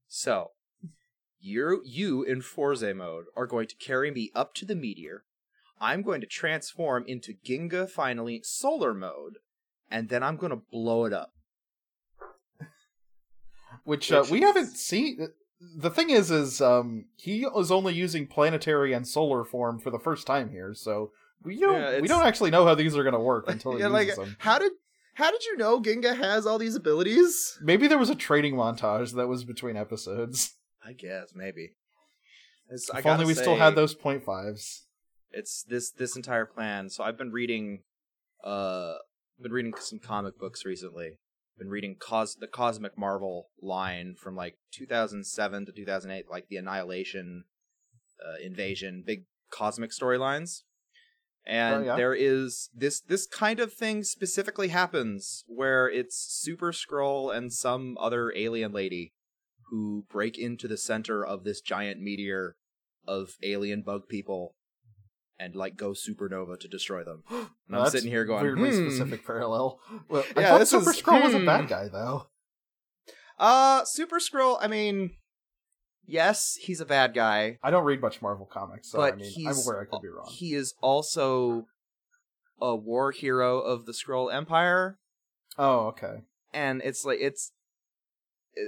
[0.07, 0.51] So,
[1.39, 5.23] you you in Forze mode are going to carry me up to the meteor.
[5.79, 9.37] I'm going to transform into Ginga finally solar mode,
[9.91, 11.31] and then I'm going to blow it up.
[13.83, 15.27] which, uh, Which we haven't seen.
[15.75, 19.99] The thing is, is um, he is only using planetary and solar form for the
[19.99, 21.11] first time here, so
[21.43, 23.79] we don't Yeah, we don't actually know how these are going to work until he
[23.79, 24.35] yeah, uses like them.
[24.39, 24.71] how did
[25.15, 27.57] how did you know Ginga has all these abilities?
[27.61, 30.55] Maybe there was a training montage that was between episodes.
[30.85, 31.73] I guess maybe.
[32.69, 34.83] It's, I if only we still had those point fives.
[35.31, 36.89] it's this this entire plan.
[36.89, 37.83] So I've been reading
[38.43, 38.95] uh
[39.41, 41.19] been reading some comic books recently.
[41.57, 47.45] Been reading Cos the Cosmic Marvel line from like 2007 to 2008 like the Annihilation
[48.23, 50.61] uh, invasion big cosmic storylines.
[51.45, 51.95] And Oh, yeah?
[51.95, 57.97] there is this this kind of thing specifically happens where it's Super Skrull and some
[57.99, 59.13] other alien lady
[59.69, 62.55] who break into the center of this giant meteor
[63.07, 64.55] of alien bug people
[65.39, 67.23] and like go supernova to destroy them.
[67.67, 68.87] And I'm sitting here going, weirdly hmm.
[68.89, 69.79] specific parallel.
[70.07, 71.45] Well, I Yeah, thought Super is- Skrull was a hmm.
[71.45, 72.27] bad guy though.
[73.39, 74.57] Uh, Super Skrull.
[74.61, 75.11] I mean,
[76.05, 79.47] yes, he's a bad guy, I don't read much Marvel comics, so but I mean,
[79.47, 80.27] I'm aware I could be wrong.
[80.29, 81.65] He is also
[82.61, 84.99] a war hero of the Skrull Empire,
[85.57, 86.23] Oh, okay.
[86.53, 87.51] and it's like it's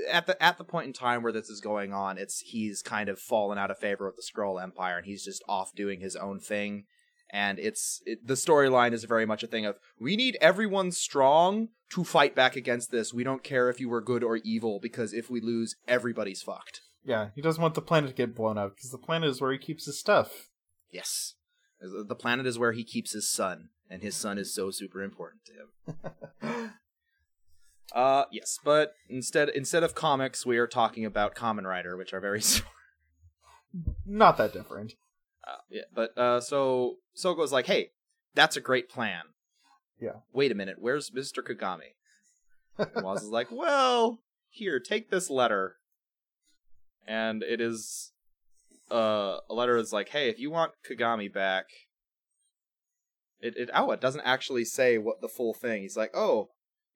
[0.09, 3.09] at the at the point in time where this is going on, it's he's kind
[3.09, 6.15] of fallen out of favor with the Skrull Empire, and he's just off doing his
[6.15, 6.85] own thing.
[7.31, 11.69] And it's it, the storyline is very much a thing of we need everyone strong
[11.89, 13.13] to fight back against this.
[13.13, 16.81] We don't care if you were good or evil because if we lose, everybody's fucked.
[17.03, 19.51] Yeah, he doesn't want the planet to get blown up because the planet is where
[19.51, 20.49] he keeps his stuff.
[20.91, 21.35] Yes.
[21.79, 25.41] The planet is where he keeps his son, and his son is so super important
[25.45, 26.71] to him.
[27.93, 32.19] Uh yes, but instead instead of comics, we are talking about Kamen Rider, which are
[32.19, 32.71] very similar.
[34.05, 34.93] Not that different.
[35.47, 37.91] Uh, yeah, but uh so Sogo's like, "Hey,
[38.33, 39.23] that's a great plan."
[39.99, 40.19] Yeah.
[40.33, 41.39] Wait a minute, where's Mr.
[41.43, 41.93] Kagami?
[42.77, 44.19] And Woz is like, "Well,
[44.49, 45.75] here, take this letter."
[47.07, 48.11] And it is
[48.91, 51.65] uh a letter is like, "Hey, if you want Kagami back,
[53.39, 55.83] it it oh, it doesn't actually say what the full thing.
[55.83, 56.49] He's like, "Oh,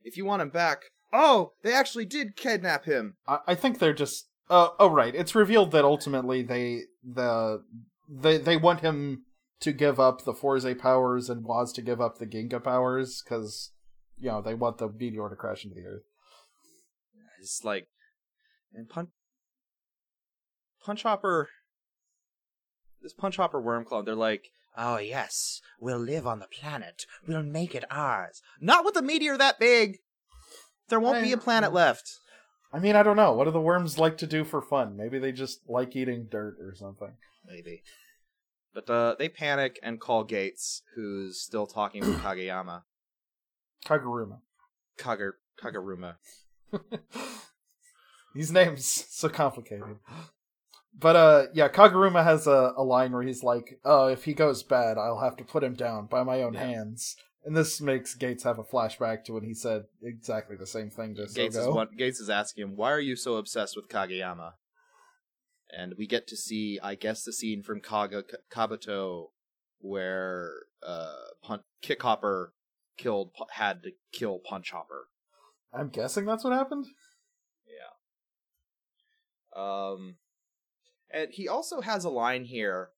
[0.04, 0.84] if you want him back,
[1.14, 4.28] oh, they actually did kidnap him." I, I think they're just.
[4.50, 5.14] Uh, oh, right.
[5.14, 7.64] It's revealed that ultimately they the
[8.10, 9.26] they they want him
[9.60, 13.72] to give up the Forze powers and Woz to give up the Ginga powers because
[14.18, 16.04] you know they want the meteor to crash into the earth.
[17.40, 17.88] It's like,
[18.74, 19.10] and punch,
[20.84, 21.50] punch hopper.
[23.02, 24.04] This punch hopper worm clone.
[24.04, 24.50] They're like,
[24.80, 27.06] oh yes, we'll live on the planet.
[27.28, 28.42] We'll make it ours.
[28.60, 29.98] Not with a meteor that big.
[30.88, 32.10] There won't be a planet left.
[32.72, 33.34] I mean, I don't know.
[33.34, 34.96] What do the worms like to do for fun?
[34.96, 37.14] Maybe they just like eating dirt or something.
[37.46, 37.84] Maybe.
[38.74, 42.84] But uh, they panic and call Geiz, who's still talking with Kageyama.
[43.86, 44.40] Kaguruma.
[44.98, 46.16] Kager Kaguruma.
[48.36, 49.98] These names so complicated.
[50.98, 54.64] But uh yeah, Kaguruma has a, a line where he's like, "Oh, if he goes
[54.64, 56.66] bad, I'll have to put him down by my own Yeah.
[56.66, 57.16] hands."
[57.46, 61.16] And this makes Geiz have a flashback to when he said exactly the same thing
[61.16, 64.54] to Geiz is one, Geiz is asking him, "Why are you so obsessed with Kageyama?"
[65.72, 69.28] And we get to see, I guess, the scene from Kaga Kabuto
[69.80, 70.52] where
[70.86, 71.14] uh,
[71.44, 72.54] Pun- Kick Hopper
[72.98, 75.08] killed had to kill Punch Hopper.
[75.72, 76.88] I'm guessing that's what happened.
[77.68, 77.94] Yeah
[79.56, 80.16] um,
[81.12, 82.90] and he also has a line here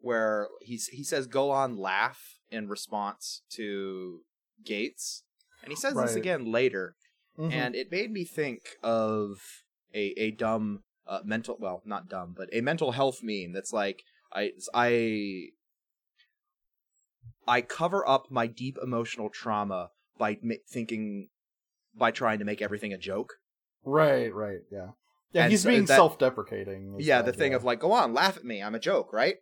[0.00, 4.20] where he's he says, "Go on, laugh" in response to
[4.66, 5.22] Geiz,
[5.62, 6.96] and he says this again later.
[7.38, 7.52] Mhm.
[7.52, 9.40] and it made me think of
[9.94, 14.02] a a dumb uh, mental well not dumb but a mental health meme that's like
[14.32, 15.50] I I
[17.46, 21.28] I cover up my deep emotional trauma by ma- thinking
[21.94, 23.34] by trying to make everything a joke.
[23.84, 24.90] right, right, yeah,
[25.32, 25.42] yeah.
[25.44, 26.96] And he's so being that- self-deprecating.
[26.98, 29.36] yeah, the thing of like go on laugh at me I'm a joke right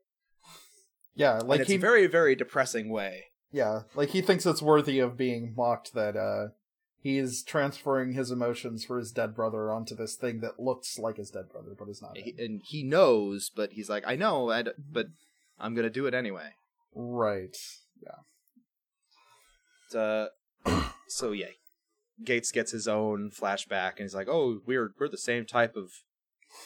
[1.15, 3.25] yeah, like like it's he a very very depressing way.
[3.51, 6.49] Yeah, like he thinks it's worthy of being mocked that uh
[7.01, 11.17] he is transferring his emotions for his dead brother onto this thing that looks like
[11.17, 12.17] his dead brother but is not.
[12.17, 15.07] He- and he knows but he's like I know I d- but
[15.59, 16.51] I'm gonna do it anyway.
[16.95, 17.57] Right.
[19.95, 20.27] uh,
[21.09, 21.47] so yeah,
[22.25, 25.91] Geiz gets his own flashback, and he's like, "Oh, we're we're the same type of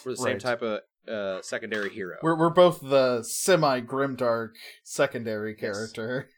[0.04, 0.40] we're the same Right.
[0.40, 4.50] type of uh, secondary hero." We're we're both the semi grimdark
[4.84, 5.60] secondary Yes.
[5.60, 6.28] character.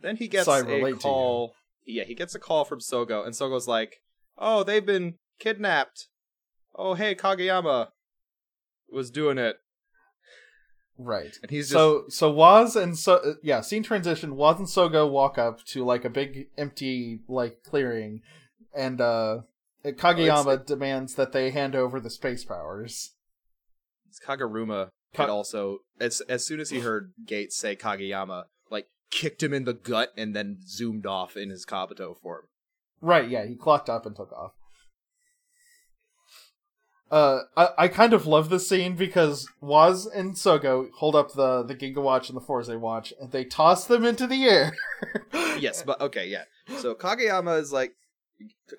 [0.00, 1.14] then he gets So a relate to you.
[1.14, 1.54] call.
[1.84, 4.00] Yeah, he gets a call from Sogo, and Sogo's like,
[4.38, 6.08] "Oh, they've been kidnapped.
[6.74, 7.88] Oh, hey, Kageyama
[8.90, 9.56] was doing it,"
[10.98, 11.36] Right.
[11.42, 14.36] and he's just So so Woz and so uh, yeah, scene transition.
[14.36, 18.20] Woz and Sogo walk up to like a big empty like clearing,
[18.74, 19.38] and uh
[19.84, 23.14] Kageyama demands that they hand over the space powers.
[24.26, 29.52] Kaguruma Ka- also as as soon as he heard Geiz say Kageyama, like kicked him
[29.52, 32.44] in the gut, and then zoomed off in his Kabuto form.
[33.00, 34.52] Right, yeah, he clocked up and took off.
[37.10, 41.62] Uh, I, I kind of love this scene because Woz and Sogo hold up the,
[41.62, 44.72] the Ginga Watch and the Forze Watch, and they toss them into the air.
[45.60, 46.44] yes, but okay, yeah.
[46.78, 47.92] So Kageyama is like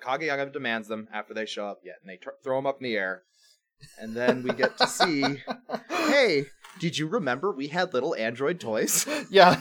[0.02, 2.84] Kageyama demands them after they show up, yet, and they tr- throw them up in
[2.84, 3.22] the air,
[3.98, 5.24] and then we get to see,
[5.88, 6.46] hey,
[6.78, 9.06] did you remember we had little android toys?
[9.30, 9.60] yeah.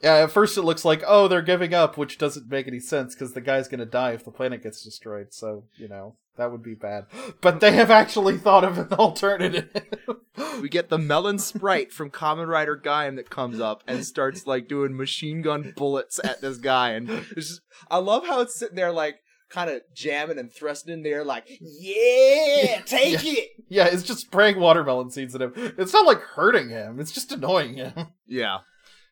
[0.00, 3.14] Yeah, at first it looks like, oh, they're giving up, which doesn't make any sense
[3.14, 6.62] because the guy's gonna die if the planet gets destroyed, so, you know, that would
[6.62, 7.06] be bad.
[7.40, 9.68] But they have actually thought of an alternative.
[10.60, 14.68] We get the melon sprite from Kamen Rider Gaim that comes up and starts like
[14.68, 17.60] doing machine gun bullets at this guy, and it's just,
[17.90, 19.16] I love how it's sitting there like
[19.50, 23.50] kind of jamming and thrusting in there, like yeah, take it.
[23.68, 25.52] yeah, it's just spraying watermelon seeds at him.
[25.56, 27.92] It's not like hurting him, it's just annoying him.
[28.26, 28.58] Yeah.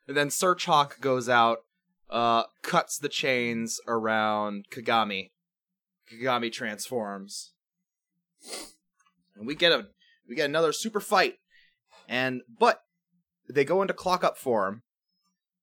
[0.08, 1.58] And then Search Hawk goes out,
[2.10, 5.30] uh, cuts the chains around Kagami.
[6.12, 7.52] Kagami transforms.
[9.34, 9.88] And we get a
[10.28, 11.34] we get another super fight.
[12.08, 12.82] And but
[13.48, 14.82] they go into clock up form.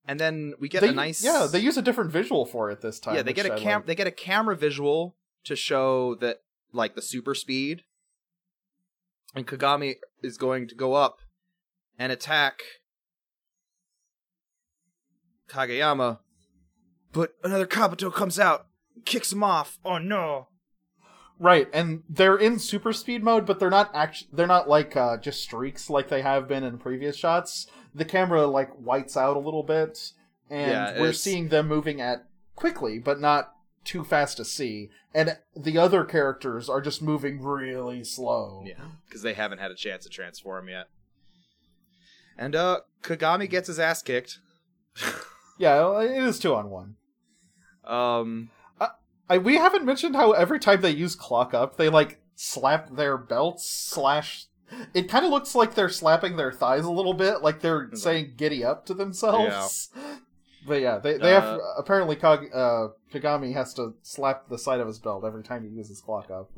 [0.05, 2.81] And then we get They- a nice Yeah, they use a different visual for it
[2.81, 3.15] this time.
[3.15, 3.85] Yeah, they get a cam like.
[3.85, 6.41] they get a camera visual to show that
[6.73, 7.83] like the super speed.
[9.35, 11.19] And Kagami is going to go up
[11.97, 12.61] and attack
[15.49, 16.19] Kageyama.
[17.11, 18.67] But another Kabuto comes out,
[19.05, 19.79] kicks him off.
[19.85, 20.47] Oh no.
[21.39, 25.17] Right, and they're in super speed mode, but they're not actually they're not like uh,
[25.17, 27.67] just streaks like they have been in previous shots.
[27.95, 30.11] The camera like whites out a little bit,
[30.49, 32.25] and Yeah, we're seeing them moving at
[32.55, 34.89] quickly, but not too fast to see.
[35.13, 38.63] And the other characters are just moving really slow.
[38.65, 40.87] Yeah, because they haven't had a chance to transform yet.
[42.37, 44.39] And uh Kagami gets his ass kicked.
[45.59, 46.95] Yeah, it is two on one.
[47.85, 48.49] Um
[49.29, 53.17] I, we haven't mentioned how every time they use clock up, they like slap their
[53.17, 54.47] belts slash.
[54.93, 57.97] It kind of looks like they're slapping their thighs a little bit, like they're like-
[57.97, 59.89] saying "giddy up" to themselves.
[60.65, 64.79] But yeah, they they Uh, have apparently Kag, uh, Kagami has to slap the side
[64.79, 66.49] of his belt every time he uses clock up.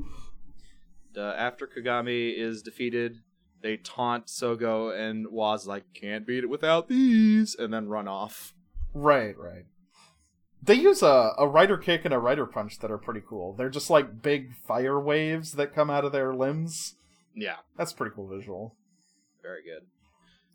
[1.17, 3.21] uh, after Kagami is defeated,
[3.61, 8.53] they taunt Sogo and Woz like can't beat it without these, and then run off.
[8.93, 9.65] Right, right.
[10.61, 13.53] They use a, a rider kick and a rider punch that are pretty cool.
[13.53, 16.94] They're just like big fire waves that come out of their limbs.
[17.35, 18.75] Yeah, That's a pretty cool visual.
[19.41, 19.85] very good.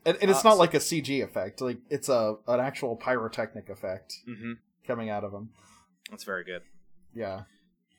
[0.07, 1.61] And, and it's Uh, not like a CG effect.
[1.61, 4.53] Like it's a an actual pyrotechnic effect Mm-hmm.
[4.87, 5.51] coming out of them.
[6.11, 6.63] That's very good.
[7.15, 7.43] Yeah.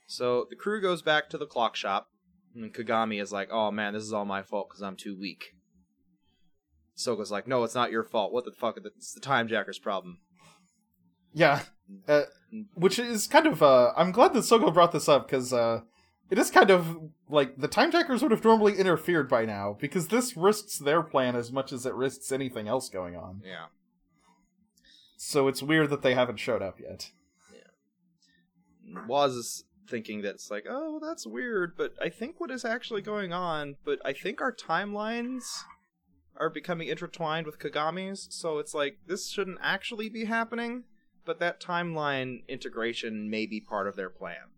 [0.07, 2.09] So the crew goes back to the clock shop,
[2.55, 5.53] and Kagami is like, "Oh man, this is all my fault because I'm too weak."
[6.97, 8.33] Sogo's like, "No, it's not your fault.
[8.33, 8.77] What the fuck?
[8.83, 10.19] It's the time jacker's problem."
[11.33, 11.61] Yeah.
[12.07, 12.23] Uh,
[12.73, 15.81] which is kind of uh I'm glad that Sogo brought this up because uh
[16.31, 16.97] it is kind of
[17.29, 21.35] like the time jackers would have normally interfered by now because this risks their plan
[21.35, 23.41] as much as it risks anything else going on.
[23.45, 23.65] Yeah.
[25.17, 27.11] So it's weird that they haven't showed up yet.
[27.53, 29.05] Yeah.
[29.07, 33.01] Woz is thinking that it's like, oh, that's weird, but I think what is actually
[33.01, 35.43] going on, but I think our timelines
[36.37, 40.85] are becoming intertwined with Kagami's, so it's like this shouldn't actually be happening,
[41.25, 44.50] but that timeline integration may be part of their plan.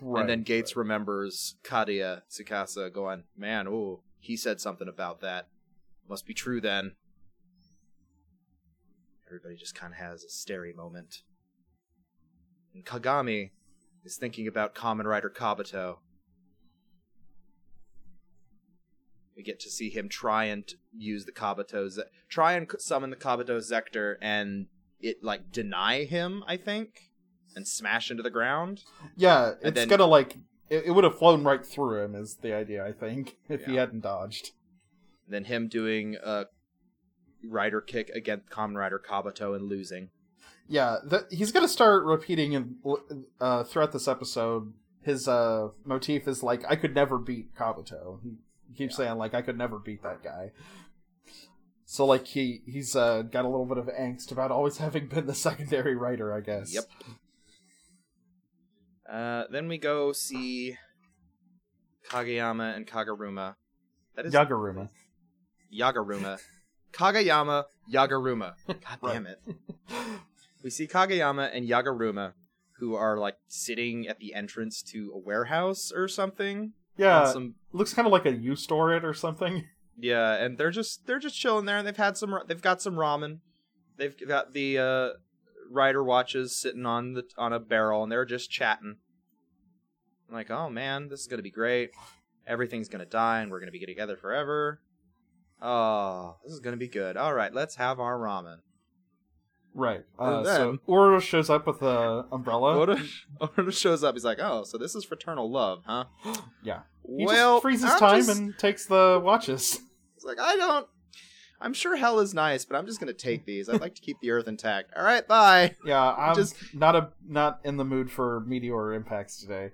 [0.00, 5.48] And then Geiz remembers Kadoya Tsukasa going, man, oh, he said something about that.
[6.08, 6.92] Must be true then.
[9.26, 11.22] Everybody just kind of has a stary moment.
[12.74, 13.50] And Kagami
[14.04, 15.98] is thinking about Kamen Rider Kabuto.
[19.36, 20.64] We get to see him try and
[20.96, 24.66] use the Kabuto, Ze- try and summon the Kabuto Zector, and
[25.00, 27.07] it like deny him, I think,
[27.58, 28.84] and smash into the ground.
[29.16, 30.38] Yeah, it's then- gonna like
[30.70, 33.74] it, it would have flown right through him is the idea, I think, if he
[33.74, 34.52] hadn't dodged.
[35.28, 36.46] then him doing a
[37.44, 40.08] rider kick against Kamen Rider Kabuto and losing.
[40.68, 42.76] Yeah, th- he's gonna start repeating in,
[43.40, 44.72] uh, throughout this episode.
[45.02, 49.40] His uh, motif is like, "I could never beat Kabuto." He keeps saying like, "I
[49.42, 50.50] could never beat that guy."
[51.86, 55.24] So like he he's uh, got a little bit of angst about always having been
[55.26, 56.74] the secondary writer, I guess.
[56.74, 56.84] Yep.
[59.10, 60.76] Uh, then we go see
[62.10, 63.54] Kageyama and Kaguruma.
[64.16, 64.88] That is Yaguruma.
[65.72, 66.38] Yaguruma.
[66.92, 68.54] Kageyama, Yaguruma.
[68.66, 69.40] God damn it.
[70.62, 72.32] We see Kageyama and Yaguruma,
[72.78, 76.72] who are like sitting at the entrance to a warehouse or something.
[76.96, 79.64] Yeah, some looks kind of like a U store it or something.
[80.00, 82.94] Yeah, and they're just they're just chilling there, and they've had some they've got some
[82.94, 83.40] ramen,
[83.96, 85.08] they've got the uh,
[85.70, 88.96] rider watches sitting on the on a barrel, and they're just chatting.
[90.28, 91.90] I'm like, oh man, this is gonna be great.
[92.46, 94.80] Everything's gonna die, and we're gonna be together forever.
[95.60, 97.16] Oh, this is gonna be good.
[97.16, 98.58] All right, let's have our ramen.
[99.74, 100.04] Right.
[100.18, 102.78] Uh, then- so Oro shows up with a umbrella.
[103.40, 104.14] Oda shows up.
[104.14, 106.06] He's like, oh, so this is fraternal love, huh?
[106.64, 106.80] Yeah.
[107.06, 109.80] He well, just freezes I'm time just- and takes the watches.
[110.16, 110.86] It's like I don't.
[111.60, 113.68] I'm sure hell is nice, but I'm just gonna take these.
[113.68, 114.92] I'd like to keep the Earth intact.
[114.96, 115.74] All right, bye.
[115.84, 119.70] Yeah, I'm Just- not a not in the mood for meteor impacts today.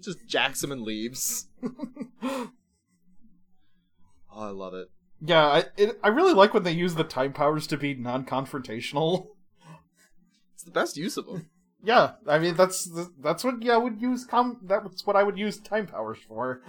[0.00, 1.48] Just jacks him and leaves.
[4.30, 4.88] Oh, I love it.
[5.20, 9.28] Yeah, I it, I really like when they use the time powers to be non-confrontational.
[10.54, 11.50] It's the best use of them.
[11.80, 15.38] Yeah, I mean that's that's what yeah, I would use com that's what I would
[15.38, 16.60] use time powers for.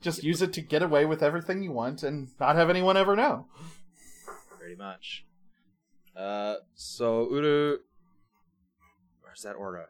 [0.00, 3.14] Just use it to get away with everything you want and not have anyone ever
[3.14, 3.46] know.
[4.68, 5.24] Pretty much.
[6.14, 7.78] Uh, so Uru.
[9.22, 9.86] Where's that Ora?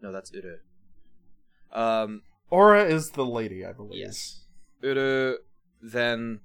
[0.00, 0.60] No, that's Uru.
[1.70, 4.00] Um, Ora is the lady, I believe.
[4.00, 4.46] yes.
[4.80, 5.34] Uru
[5.82, 6.40] then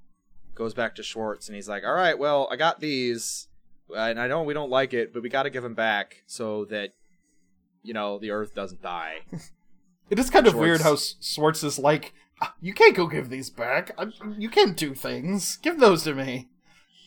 [0.55, 3.47] goes back to Swartz and he's like, "All right, well, I got these,
[3.95, 6.65] and I know we don't like it, but we got to give them back so
[6.65, 6.89] that,
[7.82, 9.19] you know, the Earth doesn't die."
[10.09, 13.51] It is kind of weird how Swartz is like, "Ah, you can't go give these
[13.51, 13.91] back.
[13.95, 14.07] I,
[14.39, 15.57] you can't do things.
[15.57, 16.49] Give those to me.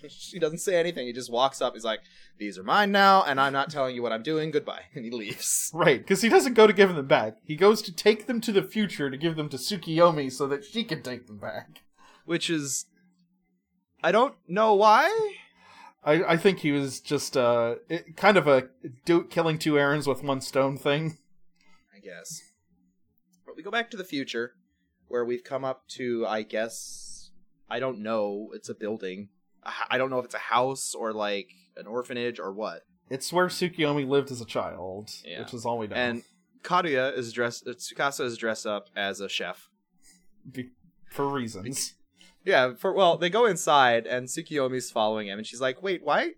[0.32, 1.06] he doesn't say anything.
[1.06, 1.74] He just walks up.
[1.74, 2.00] He's like,
[2.38, 4.50] "These are mine now, and I'm not telling you what I'm doing.
[4.50, 5.70] Goodbye," and he leaves.
[5.74, 7.38] Right, because he doesn't go to give them back.
[7.44, 10.64] He goes to take them to the future to give them to Tsukiyomi so that
[10.64, 11.82] she can take them back.
[12.24, 12.86] Which is,
[14.02, 15.36] I don't know why.
[16.04, 18.68] I, I think he was just uh, it, kind of a
[19.04, 21.18] do, killing two errands with one stone thing.
[21.94, 22.42] I guess.
[23.46, 24.54] But we go back to the future,
[25.08, 27.30] where we've come up to, I guess,
[27.70, 28.50] I don't know.
[28.54, 29.28] It's a building.
[29.90, 32.82] I don't know if it's a house or like an orphanage or what.
[33.10, 35.40] It's where Tsukiyomi lived as a child, Yeah.
[35.40, 35.96] which is all we know.
[35.96, 36.22] And
[36.62, 37.66] Karuya is dressed.
[37.66, 39.68] Uh, Tsukasa is dressed up as a chef.
[40.50, 40.70] Be-
[41.10, 41.94] for reasons.
[42.44, 42.74] Yeah.
[42.74, 46.32] For well, they go inside and Tsukiyomi's following him, and she's like, "Wait, why?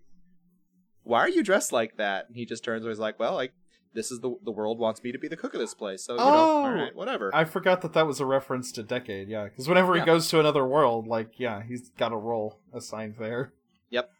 [1.03, 3.53] Why are you dressed like that?" And he just turns and he's like, "Well, like."
[3.95, 6.13] This is the the world wants me to be the cook of this place, so
[6.13, 6.63] you know, Oh!
[6.65, 7.33] all right, whatever.
[7.33, 9.45] I forgot that that was a reference to Decade, yeah.
[9.45, 10.01] Because whenever Yeah.
[10.01, 13.53] he goes to another world, like, yeah, he's got a role assigned there.
[13.89, 14.11] Yep.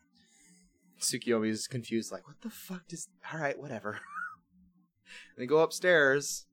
[0.99, 3.09] Tsukiyomi's confused, like, what the fuck does.
[3.33, 3.99] Alright, whatever.
[5.37, 6.45] they go upstairs,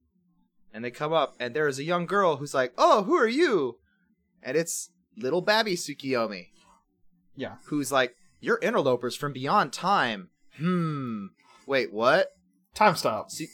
[0.74, 3.28] and they come up, and there is a young girl who's like, "Oh, who are
[3.28, 3.78] you?"
[4.42, 6.48] And it's little Babby Tsukiyomi,
[7.36, 7.56] Yeah.
[7.66, 11.26] who's like, "You're interlopers from beyond time." Hmm.
[11.66, 12.28] Wait, what?
[12.74, 13.30] Time stop.
[13.30, 13.46] Su-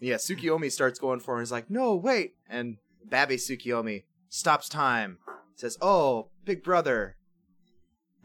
[0.00, 2.34] yeah, Tsukiyomi starts going for and is like, no, wait.
[2.48, 5.18] And Babby Tsukiyomi stops time,
[5.54, 7.16] says, oh, big brother.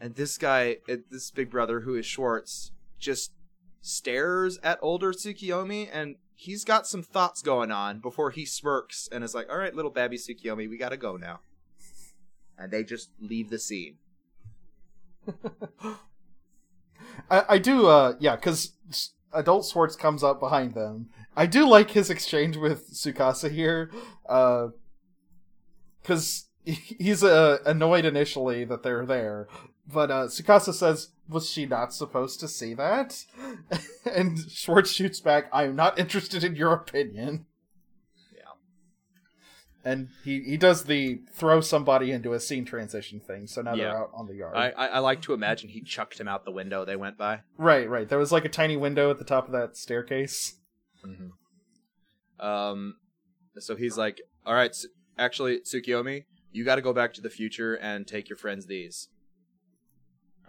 [0.00, 3.32] And this guy, this big brother who is Swartz, just
[3.80, 9.24] stares at older Tsukiyomi and he's got some thoughts going on before he smirks and
[9.24, 11.40] is like, all right, little Babby Tsukiyomi, we gotta go now.
[12.58, 13.96] And they just leave the scene.
[17.30, 18.72] I, I do, uh, yeah, because
[19.36, 21.10] adult Swartz comes up behind them.
[21.36, 23.90] I do like his exchange with Tsukasa here,
[24.28, 24.68] uh,
[26.02, 29.48] because he's uh, annoyed initially that they're there,
[29.86, 33.24] but uh, Tsukasa says, "Was she not supposed to see that?"
[34.04, 37.46] and Swartz shoots back, "I am not interested in your opinion."
[39.86, 43.84] And he, he does the throw somebody into a scene transition thing, so now Yeah.
[43.84, 44.56] they're out on the yard.
[44.56, 47.42] I, I, I like to imagine he chucked him out the window they went by.
[47.56, 48.08] Right, right.
[48.08, 50.56] There was like a tiny window at the top of that staircase.
[52.40, 52.96] Um,
[53.58, 57.30] so he's like, "All right, Su- actually, Tsukiyomi, you got to go back to the
[57.30, 59.08] future and take your friends these."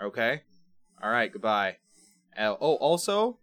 [0.01, 0.41] Okay.
[1.01, 1.31] All right.
[1.31, 1.77] Goodbye.
[2.37, 3.39] Uh, oh, also,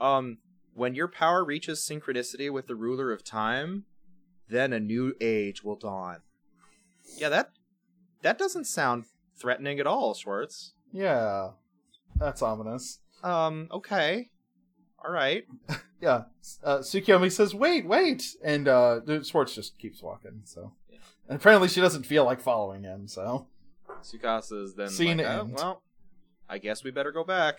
[0.00, 0.38] um,
[0.74, 3.84] when your power reaches synchronicity with the ruler of time,
[4.48, 6.18] then a new age will dawn.
[7.16, 7.50] Yeah, that
[8.22, 9.04] that doesn't sound
[9.36, 10.74] threatening at all, Swartz.
[10.92, 11.50] Yeah,
[12.16, 13.00] that's ominous.
[13.22, 14.30] Um, okay.
[15.04, 15.44] All right.
[16.00, 16.26] Yeah,
[16.62, 20.42] uh, Tsukiyomi says, "Wait, wait," and uh, Swartz just keeps walking.
[20.44, 20.98] So, Yeah.
[21.28, 23.08] and apparently she doesn't feel like following him.
[23.08, 23.48] So,
[24.04, 25.82] Tsukasa's then Scene like, "Oh, well,
[26.48, 27.58] I guess we better go back.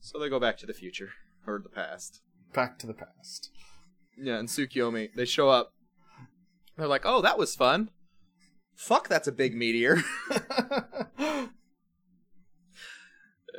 [0.00, 1.10] So they go back to the future
[1.46, 2.20] or the past.
[2.52, 3.50] back to the past.
[4.20, 5.72] Yeah, and Tsukiyomi, they show up.
[6.76, 7.90] They're like, "Oh, that was fun."
[8.74, 10.02] Fuck, that's a big meteor.
[10.30, 11.46] uh,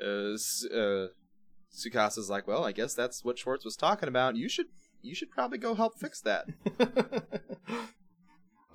[0.04, 1.08] uh,
[1.74, 4.36] Tsukasa's like, "Well, I guess that's what Swartz was talking about.
[4.36, 4.68] You should,
[5.02, 6.46] you should probably go help fix that."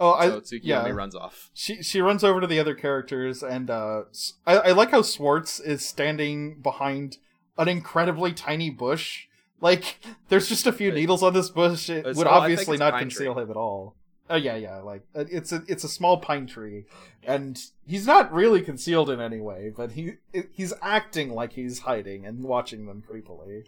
[0.00, 0.90] oh, I so Tsukiyomi yeah.
[0.90, 1.50] runs off.
[1.54, 4.02] She she runs over to the other characters, and uh,
[4.46, 7.18] I, I like how Swartz is standing behind
[7.58, 9.26] an incredibly tiny bush.
[9.60, 9.98] Like,
[10.28, 11.88] there's just a few Uh, needles on this bush.
[11.88, 13.42] It uh, would obviously not conceal tree.
[13.44, 13.96] him at all.
[14.28, 14.78] Oh yeah, yeah.
[14.78, 16.86] Like it's a it's a small pine tree,
[17.22, 20.14] and he's not really concealed in any way, but he
[20.52, 23.62] he's acting like he's hiding and watching them creepily.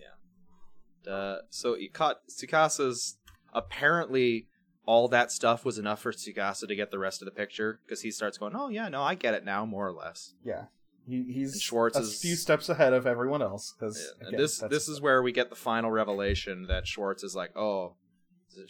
[0.00, 1.12] Yeah.
[1.12, 3.18] Uh, so he caught Tsukasa's
[3.52, 4.48] apparently
[4.86, 8.00] all that stuff was enough for Tsukasa to get the rest of the picture because
[8.00, 10.64] he starts going, "Oh yeah, no, I get it now, more or less." Yeah,
[11.06, 14.58] he, he's And Swartz a is- few steps ahead of everyone else because And this
[14.58, 17.96] this is where we get the final revelation that Swartz is like, "Oh,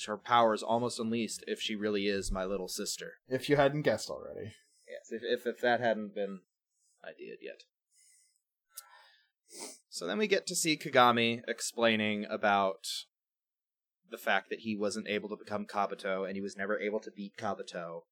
[0.06, 3.82] her power is almost unleashed if she really is my little sister." if you hadn't
[3.82, 4.54] guessed already.
[4.88, 6.40] Yes, if if, if that hadn't been
[7.04, 7.62] ideaed yet.
[9.88, 12.86] So then we get to see Kagami explaining about
[14.10, 17.10] the fact that he wasn't able to become Kabuto and he was never able to
[17.10, 18.02] beat Kabuto.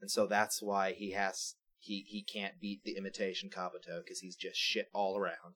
[0.00, 1.54] And so that's why he has
[1.86, 5.54] he he can't beat the imitation Kabuto because he's just shit all around.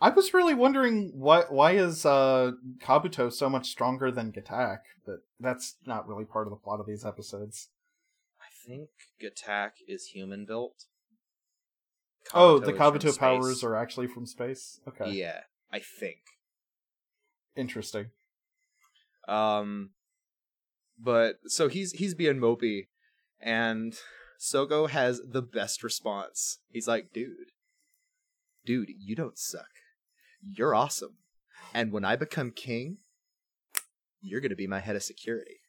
[0.00, 5.20] I was really wondering why why is uh, Kabuto so much stronger than Gatack, but
[5.40, 7.68] that's not really part of the plot of these episodes.
[8.40, 8.88] I think
[9.22, 10.84] Gatack is human built.
[12.34, 13.64] oh, the Kabuto powers space.
[13.64, 14.80] are actually from space.
[14.88, 15.40] Okay, Yeah,
[15.72, 16.18] I think.
[17.56, 18.10] interesting.
[19.28, 19.90] Um,
[20.98, 22.88] but so he's he's being mopey,
[23.40, 23.94] and
[24.42, 26.58] Sogo has the best response.
[26.68, 27.52] He's like, "Dude,
[28.66, 29.68] dude, you don't suck.
[30.42, 31.18] You're awesome.
[31.72, 32.98] And when I become king,
[34.20, 35.60] you're gonna be my head of security."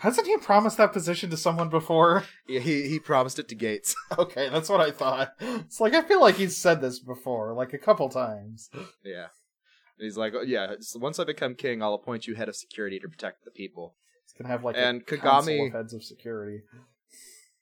[0.00, 2.24] Hasn't he promised that position to someone before?
[2.48, 3.94] Yeah, he he promised it to Geiz.
[4.18, 5.34] okay, that's what I thought.
[5.40, 8.70] It's like I feel like he's said this before, like a couple times.
[9.04, 9.28] yeah.
[9.98, 10.74] He's like, oh, yeah.
[10.80, 13.94] so Once I become king, I'll appoint you head of security to protect the people.
[14.24, 16.62] He's gonna have like And a Kagami- heads of security.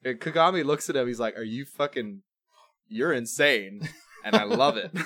[0.04, 1.06] And Kagami looks at him.
[1.06, 2.22] He's like, "Are you fucking?
[2.88, 3.88] You're insane."
[4.24, 4.92] And I love it.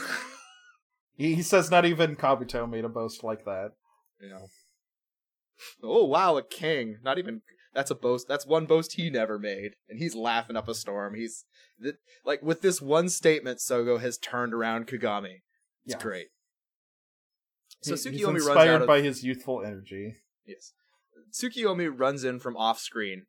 [1.19, 3.71] He, he says not even Kabuto made a boast like that.
[4.21, 4.49] know.
[5.83, 6.99] Oh wow, a king!
[7.03, 7.41] Not even
[7.73, 8.29] that's a boast.
[8.29, 11.15] That's one boast he never made, and he's laughing up a storm.
[11.15, 11.47] He's
[11.83, 11.95] th-
[12.27, 15.37] like with this one statement, Sogo has turned around Kagami.
[15.87, 15.99] It's Yeah.
[15.99, 16.27] great.
[17.83, 20.17] So He- Tsukiyomi runs inspired out of by his youthful energy.
[20.45, 20.75] yes.
[21.33, 23.25] Tsukiyomi runs in from off screen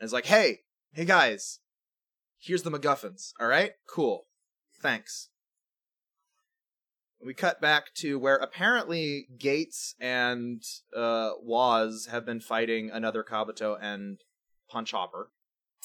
[0.00, 0.60] and is like, "Hey,
[0.92, 1.60] hey guys,
[2.38, 3.32] here's the MacGuffins.
[3.38, 4.26] All right, cool,
[4.80, 5.28] thanks."
[7.24, 10.62] we cut back to where apparently Geiz and
[10.96, 14.18] uh, Woz have been fighting another Kabuto and
[14.70, 15.30] Punch Hopper.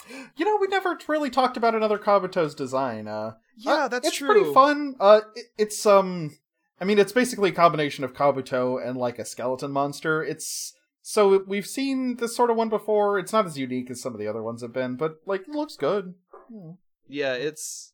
[0.37, 3.07] You know, we never really talked about another Kabuto's design.
[3.07, 4.27] Uh, Yeah, uh, that's it's true.
[4.27, 4.95] pretty fun.
[4.99, 6.37] Uh, it, it's um,
[6.79, 10.23] I mean, it's basically a combination of Kabuto and like a skeleton monster.
[10.23, 10.73] It's
[11.07, 13.19] so we've seen this sort of one before.
[13.19, 15.49] It's not as unique as some of the other ones have been, but like it
[15.49, 16.15] looks good.
[16.51, 16.71] Hmm.
[17.07, 17.93] Yeah, it's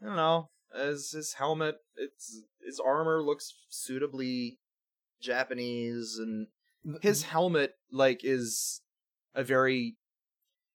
[0.00, 0.50] I don't know.
[0.72, 4.60] As his helmet, it's his armor looks suitably
[5.20, 6.46] Japanese, and
[7.02, 8.80] his helmet like is
[9.34, 9.96] a very.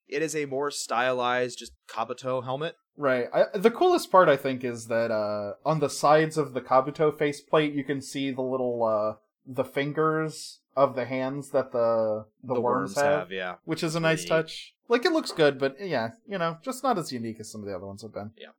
[0.09, 2.75] It is a more stylized, just Kabuto helmet.
[2.97, 3.27] Right.
[3.33, 7.17] I, the coolest part, I think, is that uh, on the sides of the Kabuto
[7.17, 12.59] faceplate, you can see the little uh, the fingers of the hands that the the,
[12.59, 13.55] worms, have, yeah.
[13.63, 14.73] which is a nice touch.
[14.87, 17.67] Like it looks good, but yeah, you know, just not as unique as some of
[17.67, 18.31] the other ones have been.
[18.37, 18.49] Yeah.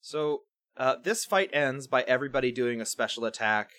[0.00, 0.42] So
[0.76, 3.70] uh, this fight ends by everybody doing a special attack.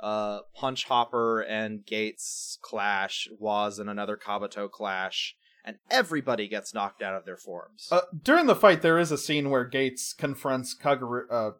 [0.00, 5.34] Uh, Punch Hopper and Geiz clash, Woz and another Kabuto clash,
[5.64, 7.88] and everybody gets knocked out of their forms.
[7.90, 11.50] Uh, during the fight, there is a scene where Geiz confronts Kaguru, uh,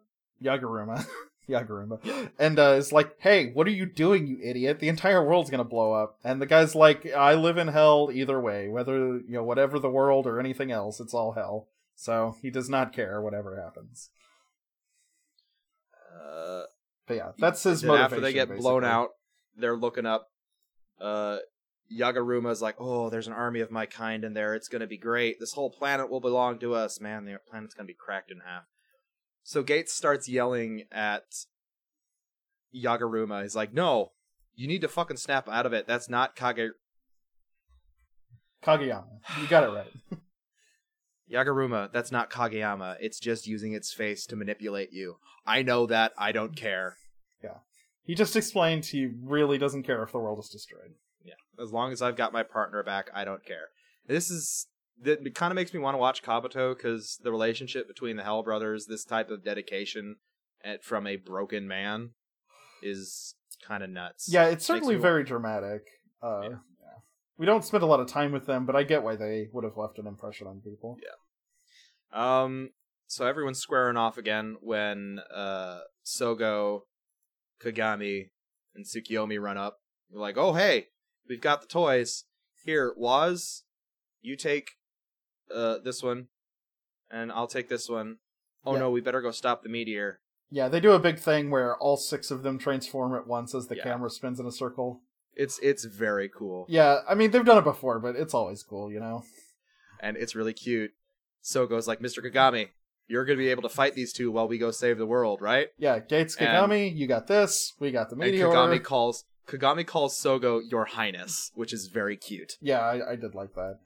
[1.49, 4.79] Yaguruma, Yaguruma, and uh, is like, "Hey, what are you doing, you idiot?
[4.79, 8.39] The entire world's gonna blow up." And the guy's like, "I live in hell either
[8.39, 12.49] way, whether you know whatever the world or anything else, it's all hell." So he
[12.49, 14.09] does not care whatever happens.
[16.13, 16.63] Uh,
[17.07, 18.05] But yeah, that's his motivation.
[18.05, 19.09] after they get blown out,
[19.55, 20.29] they're looking up.
[20.99, 21.37] Uh,
[21.95, 24.55] Yaguruma's like, "Oh, there's an army of my kind in there.
[24.55, 25.39] It's gonna be great.
[25.39, 27.25] This whole planet will belong to us, man.
[27.25, 28.63] The planet's gonna be cracked in half."
[29.45, 31.45] So Geiz starts yelling at
[32.75, 33.43] Yaguruma.
[33.43, 34.13] He's like, "No,
[34.55, 35.85] you need to fucking snap out of it.
[35.87, 36.71] That's not Kage
[38.63, 39.05] Kageyama.
[39.39, 39.91] You got it right.
[41.31, 41.91] Yaguruma.
[41.91, 42.97] That's not Kageyama.
[42.99, 45.17] It's just using its face to manipulate you.
[45.45, 46.13] I know that.
[46.17, 46.95] I don't care.
[47.43, 47.59] Yeah.
[48.03, 50.95] He just explained he really doesn't care if the world is destroyed.
[51.23, 51.33] Yeah,
[51.63, 53.69] as long as I've got my partner back, I don't care.
[54.07, 54.67] This is
[55.01, 58.23] that it kind of makes me want to watch Kabuto because the relationship between the
[58.23, 60.15] Hell Brothers, this type of dedication
[60.63, 62.11] at, from a broken man,
[62.81, 63.35] is
[63.67, 64.27] kind of nuts.
[64.31, 65.81] Yeah, it's certainly very dramatic.
[66.23, 66.49] Uh, Yeah.
[66.49, 66.99] yeah.
[67.37, 69.63] We don't spend a lot of time with them, but I get why they would
[69.63, 70.97] have left an impression on people.
[71.03, 72.43] Yeah.
[72.43, 72.69] Um.
[73.07, 76.81] So everyone's squaring off again when uh Sogo,
[77.61, 78.29] Kagami,
[78.73, 79.77] and Tsukiyomi run up.
[80.09, 80.87] They're like, "Oh hey,
[81.27, 82.23] we've got the toys.
[82.63, 83.63] Here, Woz,
[84.21, 84.71] you take
[85.53, 86.27] uh this one,
[87.11, 88.17] and I'll take this one.
[88.65, 88.79] Oh Yeah.
[88.79, 90.19] no, we better go stop the meteor."
[90.51, 93.67] Yeah, they do a big thing where all six of them transform at once as
[93.67, 93.83] the Yeah.
[93.83, 95.01] camera spins in a circle.
[95.33, 98.91] It's it's very cool, Yeah, I mean they've done it before, but it's always cool,
[98.91, 99.23] you know.
[99.99, 100.91] and it's really cute.
[101.43, 102.23] Sogo's like, "Mr.
[102.23, 102.69] Kagami,
[103.07, 105.69] you're gonna be able to fight these two while we go save the world, right?"
[105.77, 107.73] Yeah, Geiz And- Kagami, you got this.
[107.79, 108.47] We got the And meteor.
[108.47, 112.57] Kagami calls Kagami calls Sogo Your Highness, which is very cute.
[112.61, 113.79] yeah, I, I did like that.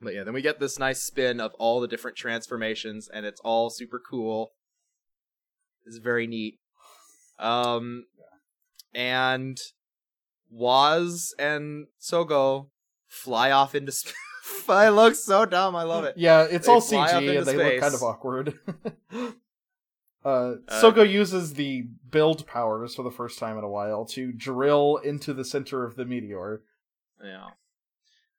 [0.00, 3.40] But yeah, then we get this nice spin of all the different transformations, and it's
[3.40, 4.52] all super cool.
[5.86, 6.58] It's very neat.
[7.38, 8.04] Um,
[8.94, 9.58] and
[10.50, 12.68] Woz and Sogo
[13.06, 14.14] fly off into space.
[14.68, 15.74] I look so dumb.
[15.74, 16.14] I love it.
[16.16, 18.58] Yeah, it's They all CG and they look kind of awkward.
[19.14, 19.18] uh,
[20.24, 24.96] Uh, Sogo uses the build powers for the first time in a while to drill
[25.04, 26.62] into the center of the meteor.
[27.22, 27.48] Yeah.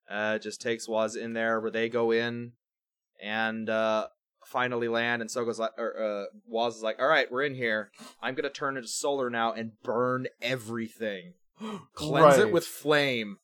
[0.09, 2.51] Uh, just takes Woz in there where they go in
[3.21, 4.07] and uh,
[4.45, 5.21] finally land.
[5.21, 7.91] And Sogo's like, or uh, Woz is like, all right, we're in here.
[8.21, 11.33] I'm going to turn into solar now and burn everything.
[11.95, 12.47] Cleanse Right.
[12.47, 13.37] it with flame.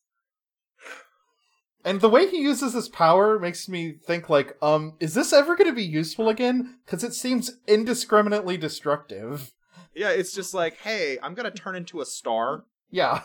[1.84, 5.56] And the way he uses his power makes me think like, um, is this ever
[5.56, 6.78] going to be useful again?
[6.86, 9.52] Because it seems indiscriminately destructive.
[9.96, 12.66] Yeah, it's just like, hey, I'm going to turn into a star.
[12.92, 13.22] Yeah.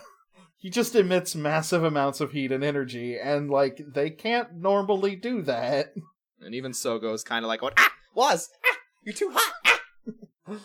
[0.66, 5.40] He just emits massive amounts of heat and energy, and like they can't normally do
[5.43, 5.94] that.
[6.40, 7.74] And even Sogo's kind of like, "What?
[7.78, 9.80] ah, Woz, ah, you're too hot.
[10.48, 10.59] Ah.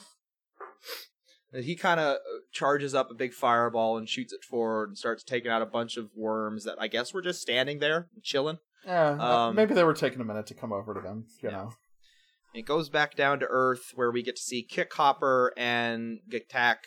[1.62, 2.18] He kind of
[2.52, 5.98] charges up a big fireball and shoots it forward and starts taking out a bunch
[5.98, 8.58] of worms that I guess were just standing there chilling.
[8.88, 11.28] Yeah, uh, Um, maybe they were taking a minute to come over to them.
[11.44, 11.56] You Yeah.
[11.56, 11.74] know.
[12.56, 16.78] It goes back down to Earth where we get to see Kick Hopper and Gatack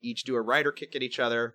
[0.00, 1.54] each do a rider kick at each other.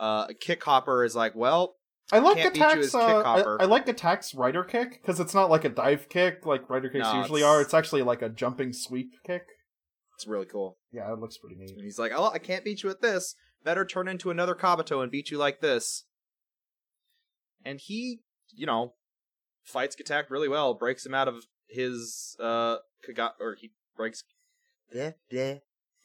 [0.00, 1.76] Uh, Kick Hopper is like, well,
[2.10, 2.86] I like Can't beat you Attack's.
[2.86, 3.58] as Uh, kick hopper.
[3.60, 6.88] I, I like Gatack's rider kick because it's not like a dive kick like rider
[6.88, 7.60] kicks No, usually it's- are.
[7.60, 9.44] It's actually like a jumping sweep kick.
[10.16, 10.78] it's really cool.
[10.90, 11.70] Yeah, it looks pretty neat.
[11.70, 13.36] And he's like, oh, I can't beat you at this.
[13.62, 16.04] Better turn into another Kabuto and beat you like this.
[17.64, 18.20] And he,
[18.54, 18.94] you know,
[19.62, 24.24] fights Gatack really well, breaks him out of his, uh, Kaga- or he breaks
[24.92, 25.46] Blah, blah,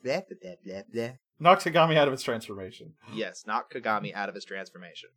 [0.04, 1.12] blah, blah, blah, blah.
[1.40, 2.94] Knocked Kagami out of his transformation.
[3.14, 5.10] Yes, knock Kagami out of his transformation.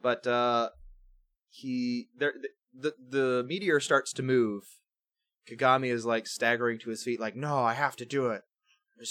[0.00, 0.70] But uh
[1.48, 2.34] he there
[2.74, 4.64] the the meteor starts to move.
[5.48, 8.42] Kagami is like staggering to his feet like, "No, I have to do it.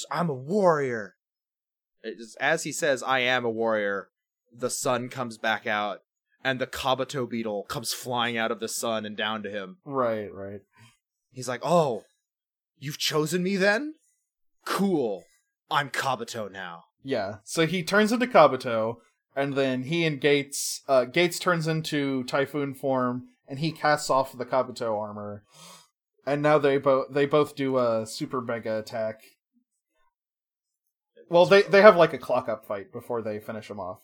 [0.09, 1.15] I'm a warrior."
[2.39, 4.09] As he says, "I am a warrior,"
[4.51, 6.01] the sun comes back out
[6.43, 9.77] and the Kabuto beetle comes flying out of the sun and down to him.
[9.85, 10.61] Right, right.
[11.31, 12.05] He's like, "Oh,
[12.77, 13.95] you've chosen me then?
[14.65, 15.23] Cool.
[15.71, 17.37] I'm Kabuto now." Yeah.
[17.43, 18.97] So he turns into Kabuto,
[19.35, 24.37] and then he and Geiz uh Geiz turns into Typhoon form and he casts off
[24.37, 25.43] the Kabuto armor.
[26.25, 29.21] And now they both they both do a super mega attack.
[31.29, 34.01] Well, they they have like a clock up fight before they finish him off.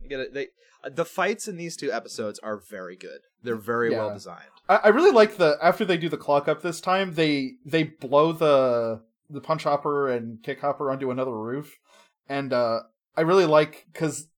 [0.00, 0.34] You get it?
[0.34, 0.48] They
[0.84, 3.20] uh, the fights in these two episodes are very good.
[3.42, 3.98] They're very Yeah.
[3.98, 4.50] well designed.
[4.68, 7.84] I, I really like the after they do the clock up this time, they they
[7.84, 9.02] blow the
[9.32, 11.78] the punch hopper and kick hopper onto another roof,
[12.28, 12.80] and uh
[13.16, 14.28] I really like because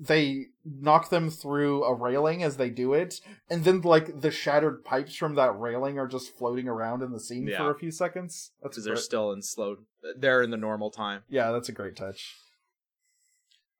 [0.00, 4.84] they knock them through a railing as they do it, and then like the shattered
[4.84, 7.58] pipes from that railing are just floating around in the scene Yeah.
[7.58, 8.50] for a few seconds.
[8.62, 9.76] That's because they're still in slow.
[10.16, 11.22] They're in the normal time.
[11.28, 12.36] yeah, that's a great touch.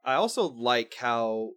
[0.05, 1.53] I also like how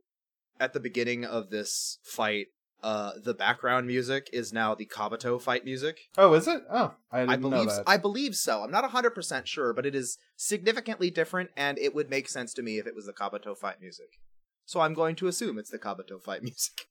[0.60, 2.48] at the beginning of this fight,
[2.84, 6.10] uh, the background music is now the Kabuto fight music.
[6.18, 6.64] Oh, is it?
[6.70, 7.84] Oh, I didn't I know believe that.
[7.88, 8.62] I believe so.
[8.64, 12.62] I'm not 100% sure, but it is significantly different and it would make sense to
[12.62, 14.20] me if it was the Kabuto fight music.
[14.66, 16.88] So I'm going to assume it's the Kabuto fight music.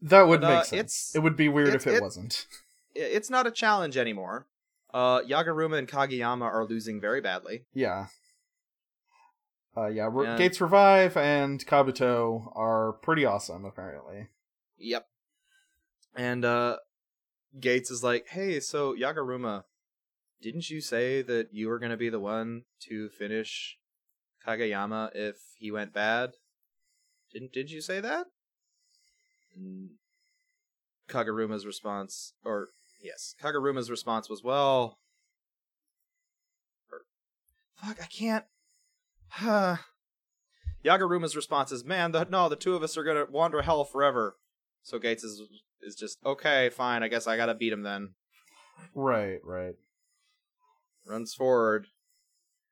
[0.00, 1.12] that would but, make uh, sense.
[1.14, 2.46] It would be weird if it, it- wasn't.
[2.94, 4.48] It's not a challenge anymore.
[4.92, 7.64] Uh, Yaguruma and Kageyama are losing very badly.
[7.72, 8.08] Yeah.
[9.76, 10.36] Uh, yeah, re- Yeah.
[10.38, 14.28] Geiz Revive and Kabuto are pretty awesome, apparently.
[14.78, 15.06] Yep.
[16.14, 16.76] And uh
[17.58, 19.64] Geiz is like, "Hey, so Yaguruma,
[20.40, 23.78] didn't you say that you were going to be the one to finish
[24.46, 26.32] Kageyama if he went bad?
[27.32, 28.26] Didn't did you say that?"
[29.56, 29.90] And
[31.08, 32.68] Kagaruma's response or
[33.02, 34.98] yes, Kagaruma's response was, "Well,
[36.90, 37.02] or,
[37.74, 38.44] fuck, I can't
[39.36, 39.76] Huh.
[40.84, 44.36] Yaguruma's response is, "Man, the, no, the two of us are gonna wander hell forever."
[44.82, 45.42] So Geiz is
[45.80, 47.02] is just okay, fine.
[47.02, 48.10] I guess I gotta beat him then.
[48.94, 49.74] Right, right.
[51.06, 51.86] Runs forward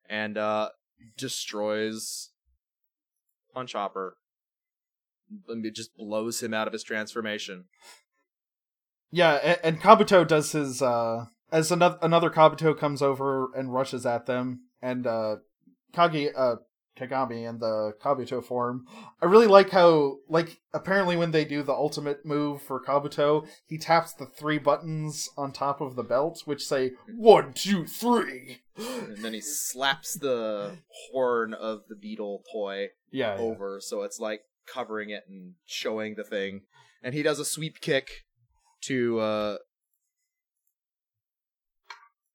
[0.08, 0.70] and uh
[1.16, 2.30] destroys
[3.54, 4.16] Punch Hopper.
[5.48, 7.66] It just blows him out of his transformation.
[9.12, 14.04] Yeah, and, and Kabuto does his uh as another another Kabuto comes over and rushes
[14.04, 15.36] at them, and uh
[15.92, 16.56] Kage uh
[16.98, 18.84] Kagami and the Kabuto form.
[19.22, 23.78] I really like how like apparently when they do the ultimate move for Kabuto, he
[23.78, 28.58] taps the three buttons on top of the belt, which say one, two, three.
[28.76, 30.78] And then he slaps the
[31.10, 33.40] horn of the beetle toy Yeah, yeah.
[33.40, 36.62] over, so it's like covering it and showing the thing.
[37.02, 38.10] And he does a sweep kick
[38.82, 39.56] to uh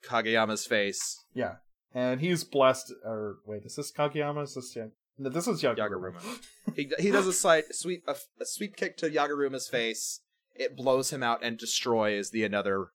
[0.04, 1.24] Kageyama's face.
[1.34, 1.56] Yeah.
[1.96, 4.44] And he's blessed or wait, is this Kageyama?
[4.44, 4.88] Is this yeah.
[5.18, 5.78] No, this is Yaguruma.
[6.20, 6.42] Yaguruma.
[6.76, 10.20] he he does a side sweep a, a sweep kick to Yaguruma's face.
[10.54, 12.88] It blows him out and destroys the another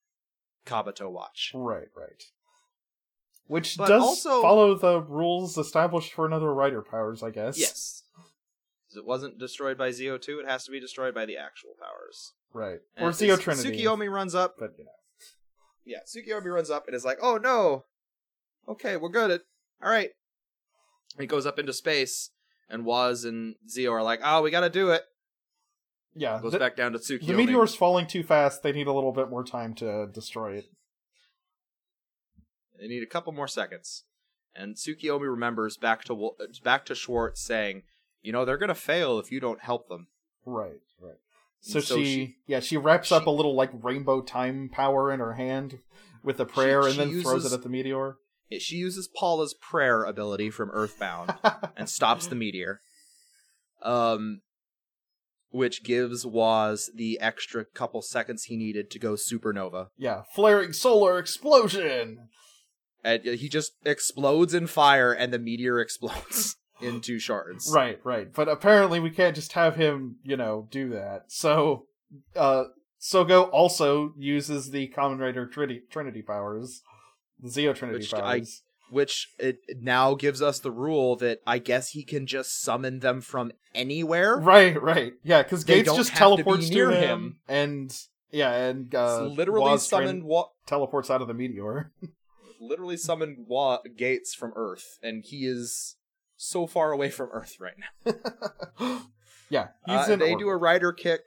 [0.67, 1.53] Kabuto watch.
[1.55, 2.23] Right, right.
[3.47, 7.59] Which But does also- follow the rules established for another writer powers, I guess.
[7.59, 8.05] Yes.
[8.95, 12.35] It wasn't destroyed by Zi-O II, it has to be destroyed by the actual powers.
[12.53, 12.81] Right.
[12.97, 13.71] And or Zi-O Trinity.
[13.71, 14.57] Tsukiyomi runs up.
[14.59, 14.85] But know.
[15.85, 17.85] Yeah, Tsukiyomi runs up and is like, "Oh no,
[18.69, 19.43] okay, we're good at
[19.83, 20.11] all right."
[21.19, 22.31] He goes up into space,
[22.69, 25.03] and Woz and Zi-O are like, "Oh, we got to do it."
[26.15, 26.41] Yeah.
[26.43, 27.27] Goes the, back down to Tsukiyomi.
[27.27, 28.63] the meteor's falling too fast.
[28.63, 30.67] They need a little bit more time to destroy it.
[32.79, 34.05] They need a couple more seconds,
[34.55, 36.33] and Tsukiyomi remembers back to
[36.65, 37.83] back to Swartz saying,
[38.23, 40.09] "You know, they're gonna fail if you don't help them."
[40.47, 41.19] Right, right.
[41.61, 45.21] So, so she, she- yeah, she wraps up a little like rainbow time power in
[45.21, 45.81] her hand
[46.23, 48.17] with a prayer and she then throws it at the meteor.
[48.59, 51.35] She uses Paula's prayer ability from Earthbound
[51.77, 52.81] and stops the meteor.
[53.83, 54.43] Um,
[55.51, 59.89] which gives Woz the extra couple seconds he needed to go supernova.
[59.97, 62.29] yeah, flaring solar explosion.
[63.03, 67.73] And he just explodes in fire, and the meteor explodes into shards.
[67.75, 68.33] Right, right.
[68.33, 71.25] But apparently we can't just have him, you know, do that.
[71.29, 71.87] So,
[72.37, 72.65] uh,
[73.01, 76.83] Sogo also uses the Kamen Rider Trinity, Trinity powers,
[77.47, 78.63] Zi-O Trinity Which I- powers.
[78.91, 83.21] Which it now gives us the rule that I guess he can just summon them
[83.21, 84.37] from anywhere.
[84.37, 85.13] Right, right.
[85.23, 87.39] Yeah, because Geiz just have to teleports near to him.
[87.47, 87.97] and
[88.33, 90.25] yeah, and uh, It's literally Woz summoned.
[90.25, 91.93] Wa- teleports out of the meteor.
[92.61, 95.95] literally summoned wa- Geiz from Earth, and he is
[96.37, 99.03] so far away from Earth right now.
[99.51, 100.39] yeah, he's Uh, they orbit.
[100.41, 101.21] do a rider kick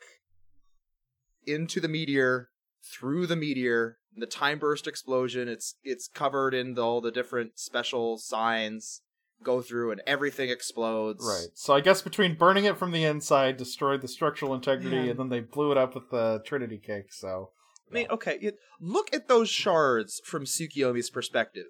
[1.47, 2.49] into the meteor,
[2.83, 5.47] through the meteor, the time burst explosion.
[5.47, 9.01] It's it's covered in the, all the different special signs.
[9.41, 11.25] Go through and everything explodes.
[11.25, 11.47] Right.
[11.53, 15.09] So I guess between burning it from the inside, destroyed the structural integrity, Man.
[15.09, 17.11] and then they blew it up with the Trinity cake.
[17.11, 17.49] So
[17.91, 21.65] I mean, okay, look at those shards from Tsukiyomi's perspective.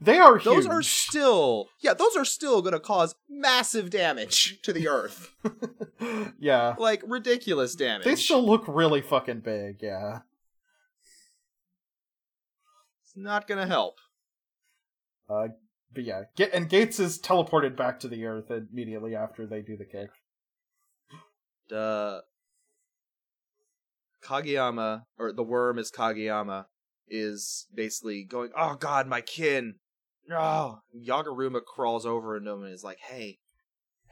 [0.00, 0.72] they are Those huge.
[0.72, 5.34] are still, yeah, those are still going to cause massive damage to the Earth,
[6.38, 6.76] yeah.
[6.78, 8.04] like ridiculous damage.
[8.04, 9.78] They still look really fucking big.
[9.82, 10.20] Yeah.
[13.14, 13.98] It's not to help.
[15.28, 15.48] Uh,
[15.92, 16.22] but yeah,
[16.52, 20.10] and Geiz is teleported back to the Earth immediately after they do the kick.
[21.74, 22.20] uh
[24.22, 26.66] Kageyama or the worm is Kageyama
[27.08, 29.76] is basically going, "Oh god, my kin."
[30.28, 30.82] No.
[30.96, 33.40] Yaguruma crawls over into him and is like, "Hey.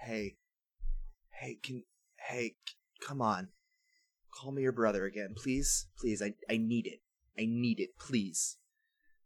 [0.00, 0.36] Hey.
[1.40, 1.84] Hey, can
[2.28, 2.56] hey,
[3.00, 3.48] come on.
[4.34, 5.86] Call me your brother again, please.
[5.98, 7.00] Please, I I need it.
[7.38, 8.58] I need it, please."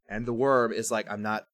[0.08, 1.46] And the worm is like, "I'm not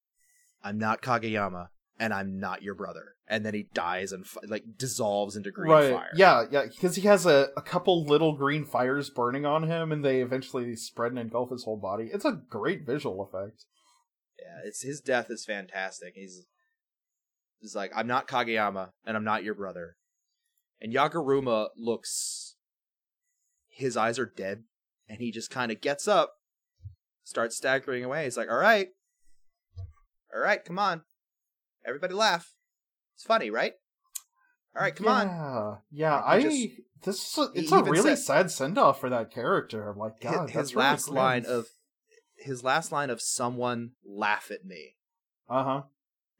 [0.63, 1.67] I'm not Kageyama
[1.99, 5.93] and I'm not your brother." And then he dies and like dissolves into green right.
[5.93, 6.11] fire.
[6.15, 10.03] Yeah, yeah, because he has a, a couple little green fires burning on him, and
[10.03, 12.09] they eventually spread and engulf his whole body.
[12.13, 13.65] It's a great visual effect.
[14.37, 16.13] Yeah, it's his death is fantastic.
[16.15, 16.45] He's
[17.59, 19.95] he's like, I'm not Kageyama, and I'm not your brother.
[20.81, 22.55] And Yaguruma looks
[23.71, 24.63] his eyes are dead,
[25.07, 26.33] and he just kind of gets up,
[27.23, 28.25] starts staggering away.
[28.25, 28.89] He's like, All right.
[30.33, 31.01] All right, come on.
[31.85, 32.53] Everybody laugh.
[33.15, 33.73] It's funny, right?
[34.75, 35.27] All right, come on.
[35.27, 36.21] Yeah, yeah.
[36.23, 36.67] I just-
[37.03, 39.89] this is a, it's a really said- sad send off for that character.
[39.89, 41.67] I'm like, His- God, his that's really last line of
[42.37, 44.95] his last line of someone laugh at me.
[45.49, 45.81] uh huh.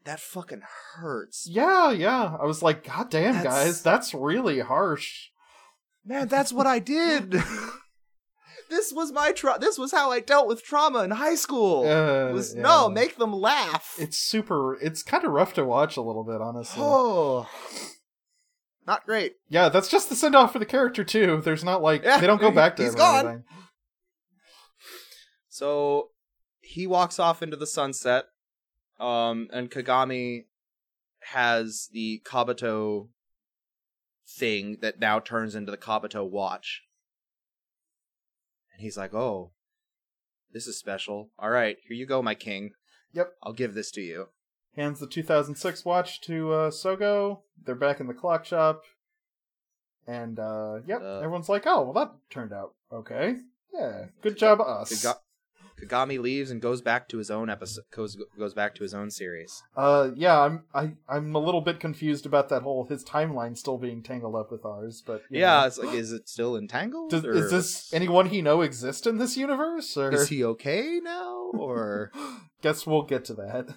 [0.04, 0.62] That fucking
[0.96, 1.46] hurts.
[1.48, 2.36] Yeah, yeah.
[2.40, 5.28] I was like, God damn, That's- guys, that's really harsh.
[6.04, 7.34] Man, that's what I did.
[8.72, 11.86] this was my tra- this was how I dealt with trauma in high school.
[11.86, 12.62] Uh, was yeah.
[12.62, 13.94] no, make them laugh.
[13.98, 14.74] It's super.
[14.80, 16.82] It's kind of rough to watch a little bit, honestly.
[16.82, 17.48] oh.
[18.86, 19.34] Not great.
[19.48, 21.40] Yeah, that's just the send off for the character too.
[21.44, 23.26] There's not like Yeah, they don't go back to he's gone.
[23.26, 23.44] anything.
[25.48, 26.08] So
[26.60, 28.24] he walks off into the sunset.
[28.98, 30.46] Um and Kagami
[31.30, 33.08] has the Kabuto
[34.28, 36.82] thing that now turns into the Kabuto watch.
[38.72, 39.52] And he's like, "Oh,
[40.52, 41.30] this is special.
[41.38, 42.72] All right, here you go, my king.
[43.12, 43.32] Yep.
[43.42, 44.28] I'll give this to you."
[44.76, 47.40] Hands the 2006 watch to uh, Sogo.
[47.62, 48.82] They're back in the clock shop,
[50.06, 53.36] and uh, yep, Uh, everyone's like, "Oh, well, that turned out okay.
[53.72, 55.20] Yeah, good job, us." Kaga-
[55.82, 57.84] Kagami leaves and goes back to his own episode.
[57.94, 59.62] Goes goes back to his own series.
[59.76, 63.78] Uh, yeah, I'm I, I'm a little bit confused about that whole his timeline still
[63.78, 65.66] being tangled up with ours, but Yeah, know.
[65.66, 67.10] it's like, is it still entangled?
[67.10, 69.96] Does, or is this anyone he know exist in this universe?
[69.96, 71.50] Or Is he okay now?
[71.54, 72.12] Or
[72.62, 73.74] guess we'll get to that.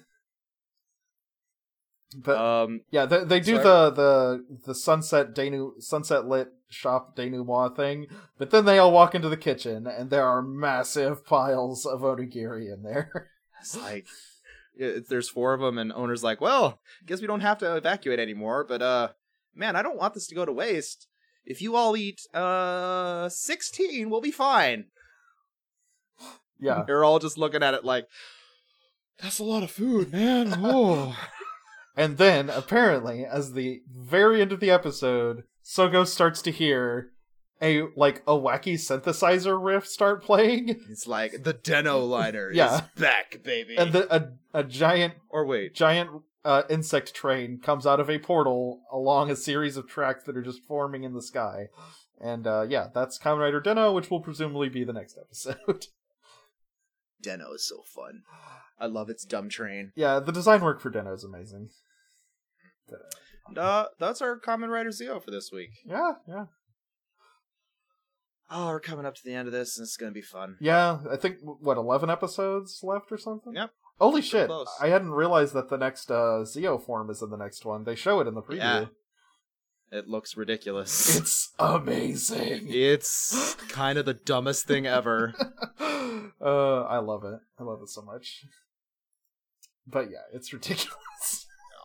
[2.14, 3.64] But um, yeah, they, they do sorry.
[3.64, 8.06] the the the sunset denu sunset lit shop denouement thing,
[8.38, 12.72] but then they all walk into the kitchen and there are massive piles of onigiri
[12.72, 13.30] in there.
[13.60, 14.06] it's like
[14.76, 18.20] it, there's four of them, and owner's like, "Well, guess we don't have to evacuate
[18.20, 19.08] anymore." But uh,
[19.54, 21.08] man, I don't want this to go to waste.
[21.44, 24.86] If you all eat uh sixteen, we'll be fine.
[26.60, 28.06] yeah, They're all just looking at it like,
[29.20, 31.16] "That's a lot of food, man." Oh.
[31.96, 37.10] And then apparently, as the very end of the episode, Sogo starts to hear
[37.62, 42.74] a like a wacky synthesizer riff start playing, It's like the Deno liner Yeah.
[42.76, 43.76] is back, baby.
[43.76, 46.10] and the, a a giant or wait, giant
[46.44, 50.42] uh, insect train comes out of a portal along a series of tracks that are
[50.42, 51.68] just forming in the sky.
[52.20, 55.86] And uh, yeah, that's Kamen Rider Den-O, which will presumably be the next episode.
[57.22, 58.22] Den-O is so fun.
[58.78, 59.92] I love its dumb train.
[59.96, 61.70] yeah, the design work for Den-O is amazing.
[62.88, 65.70] But, uh, that's our Kamen Rider Zi-O for this week.
[65.84, 66.46] yeah, yeah,
[68.50, 70.56] Oh, we're coming up to the end of this, and it's gonna be fun.
[70.60, 70.98] yeah.
[71.10, 73.54] I think what eleven episodes left or something.
[73.54, 73.70] Yep.
[73.98, 74.46] Holy shit!
[74.48, 74.68] close.
[74.80, 77.84] I hadn't realized that the next uh, Zi-O form is in the next one.
[77.84, 78.58] They show it in the preview.
[78.58, 78.84] Yeah.
[79.90, 81.16] It looks ridiculous.
[81.16, 82.66] It's amazing.
[82.68, 85.34] It's kind of the dumbest thing ever.
[85.80, 87.40] uh, I love it.
[87.58, 88.44] I love it so much.
[89.86, 90.98] But yeah, it's ridiculous.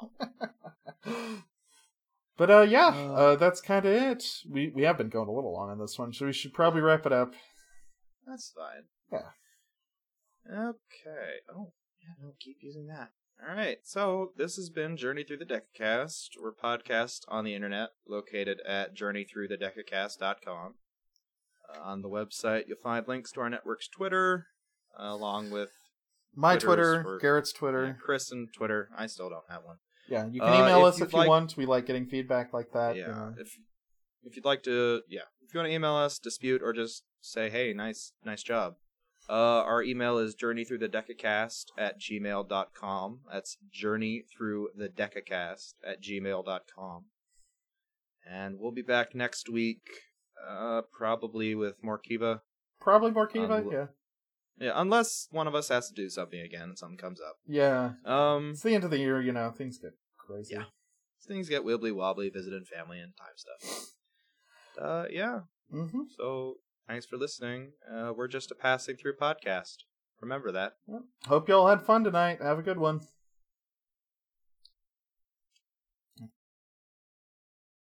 [2.38, 3.14] but uh, yeah, Uh.
[3.14, 4.23] uh, that's kind of it.
[4.49, 6.82] We we have been going a little long on this one, so we should probably
[6.82, 7.34] wrap it up.
[8.26, 8.84] That's fine.
[9.11, 9.30] Yeah.
[10.49, 11.41] Okay.
[11.56, 13.10] Oh, Yeah, no, keep using that.
[13.48, 16.30] All right, so this has been Journey Through the Decacast.
[16.40, 20.76] We're podcast on the internet, located at journeythroughthedecacast.com.
[21.68, 24.45] Uh, on the website, you'll find links to our network's Twitter,
[24.99, 25.72] uh, along with
[26.36, 26.64] My Twitter's
[27.02, 27.98] Twitter, for- Garrett's yeah, Twitter.
[28.03, 28.90] Chris and Twitter.
[28.95, 29.78] I still don't have one.
[30.12, 31.56] Yeah, you can Uh, email if us if you like- want.
[31.58, 32.96] We like getting feedback like that.
[32.98, 33.36] yeah, know.
[33.40, 33.58] if
[34.24, 37.50] if you'd like to, yeah, if you want to email us, dispute, or just say,
[37.50, 38.76] hey, nice, nice job.
[39.30, 43.22] Uh, our email is journey through the decacast at gmail.com.
[43.32, 47.06] That's journey through the decacast at gmail.com.
[48.30, 49.82] And we'll be back next week,
[50.48, 52.42] uh, probably with more Kiva.
[52.80, 53.54] Probably more Kiva.
[53.56, 53.88] Um, yeah,
[54.58, 57.38] Yeah, unless one of us has to do something again and something comes up.
[57.48, 57.94] yeah.
[58.06, 59.22] Um, It's the end of the year.
[59.22, 59.94] You know, things get
[60.32, 60.56] crazy.
[60.56, 60.64] Yeah.
[61.28, 63.86] things get wibbly wobbly, visiting family and time stuff.
[64.80, 65.41] Uh, yeah.
[65.74, 66.02] Mm-hmm.
[66.18, 66.56] So
[66.88, 67.74] thanks for listening.
[67.91, 69.78] Uh, we're just a passing through podcast.
[70.22, 70.74] Remember that.
[71.26, 72.40] Hope y'all had fun tonight.
[72.41, 73.02] Have a good one.